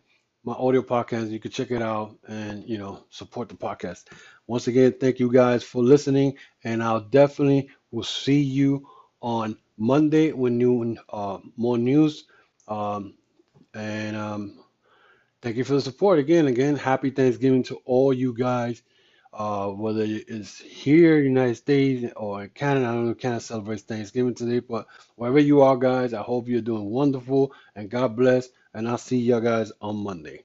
my 0.48 0.54
audio 0.54 0.82
podcast. 0.82 1.30
You 1.30 1.42
can 1.42 1.52
check 1.52 1.72
it 1.72 1.82
out 1.82 2.16
and 2.30 2.64
you 2.70 2.78
know 2.78 3.04
support 3.10 3.50
the 3.50 3.56
podcast. 3.56 4.06
Once 4.48 4.68
again, 4.68 4.94
thank 4.98 5.20
you 5.20 5.30
guys 5.30 5.62
for 5.62 5.84
listening, 5.84 6.38
and 6.64 6.82
I'll 6.82 7.02
definitely 7.02 7.70
will 7.92 8.04
see 8.04 8.42
you 8.42 8.88
on 9.22 9.58
Monday 9.78 10.32
with 10.32 10.54
new 10.54 10.96
uh, 11.10 11.40
more 11.58 11.78
news. 11.78 12.26
Um, 12.70 13.16
and 13.74 14.16
um, 14.16 14.64
thank 15.42 15.58
you 15.58 15.66
for 15.66 15.74
the 15.74 15.82
support 15.82 16.20
again. 16.20 16.48
Again, 16.48 16.78
happy 16.78 17.12
Thanksgiving 17.12 17.64
to 17.64 17.78
all 17.86 18.14
you 18.14 18.34
guys. 18.34 18.84
Uh, 19.34 19.70
whether 19.70 20.04
it's 20.06 20.60
here, 20.60 21.20
United 21.20 21.56
States, 21.56 22.12
or 22.18 22.44
in 22.44 22.50
Canada, 22.50 22.88
I 22.88 22.94
don't 22.94 23.06
know 23.06 23.12
if 23.12 23.20
Canada 23.20 23.42
celebrates 23.42 23.84
Thanksgiving 23.84 24.36
today, 24.36 24.60
but 24.60 24.88
wherever 25.16 25.40
you 25.40 25.62
are, 25.62 25.78
guys, 25.78 26.14
I 26.14 26.24
hope 26.24 26.48
you're 26.50 26.62
doing 26.62 26.86
wonderful 26.86 27.54
and 27.76 27.90
God 27.90 28.16
bless. 28.16 28.50
And 28.74 28.88
I'll 28.88 28.98
see 28.98 29.18
you 29.20 29.40
guys 29.42 29.72
on 29.82 29.98
Monday. 30.04 30.36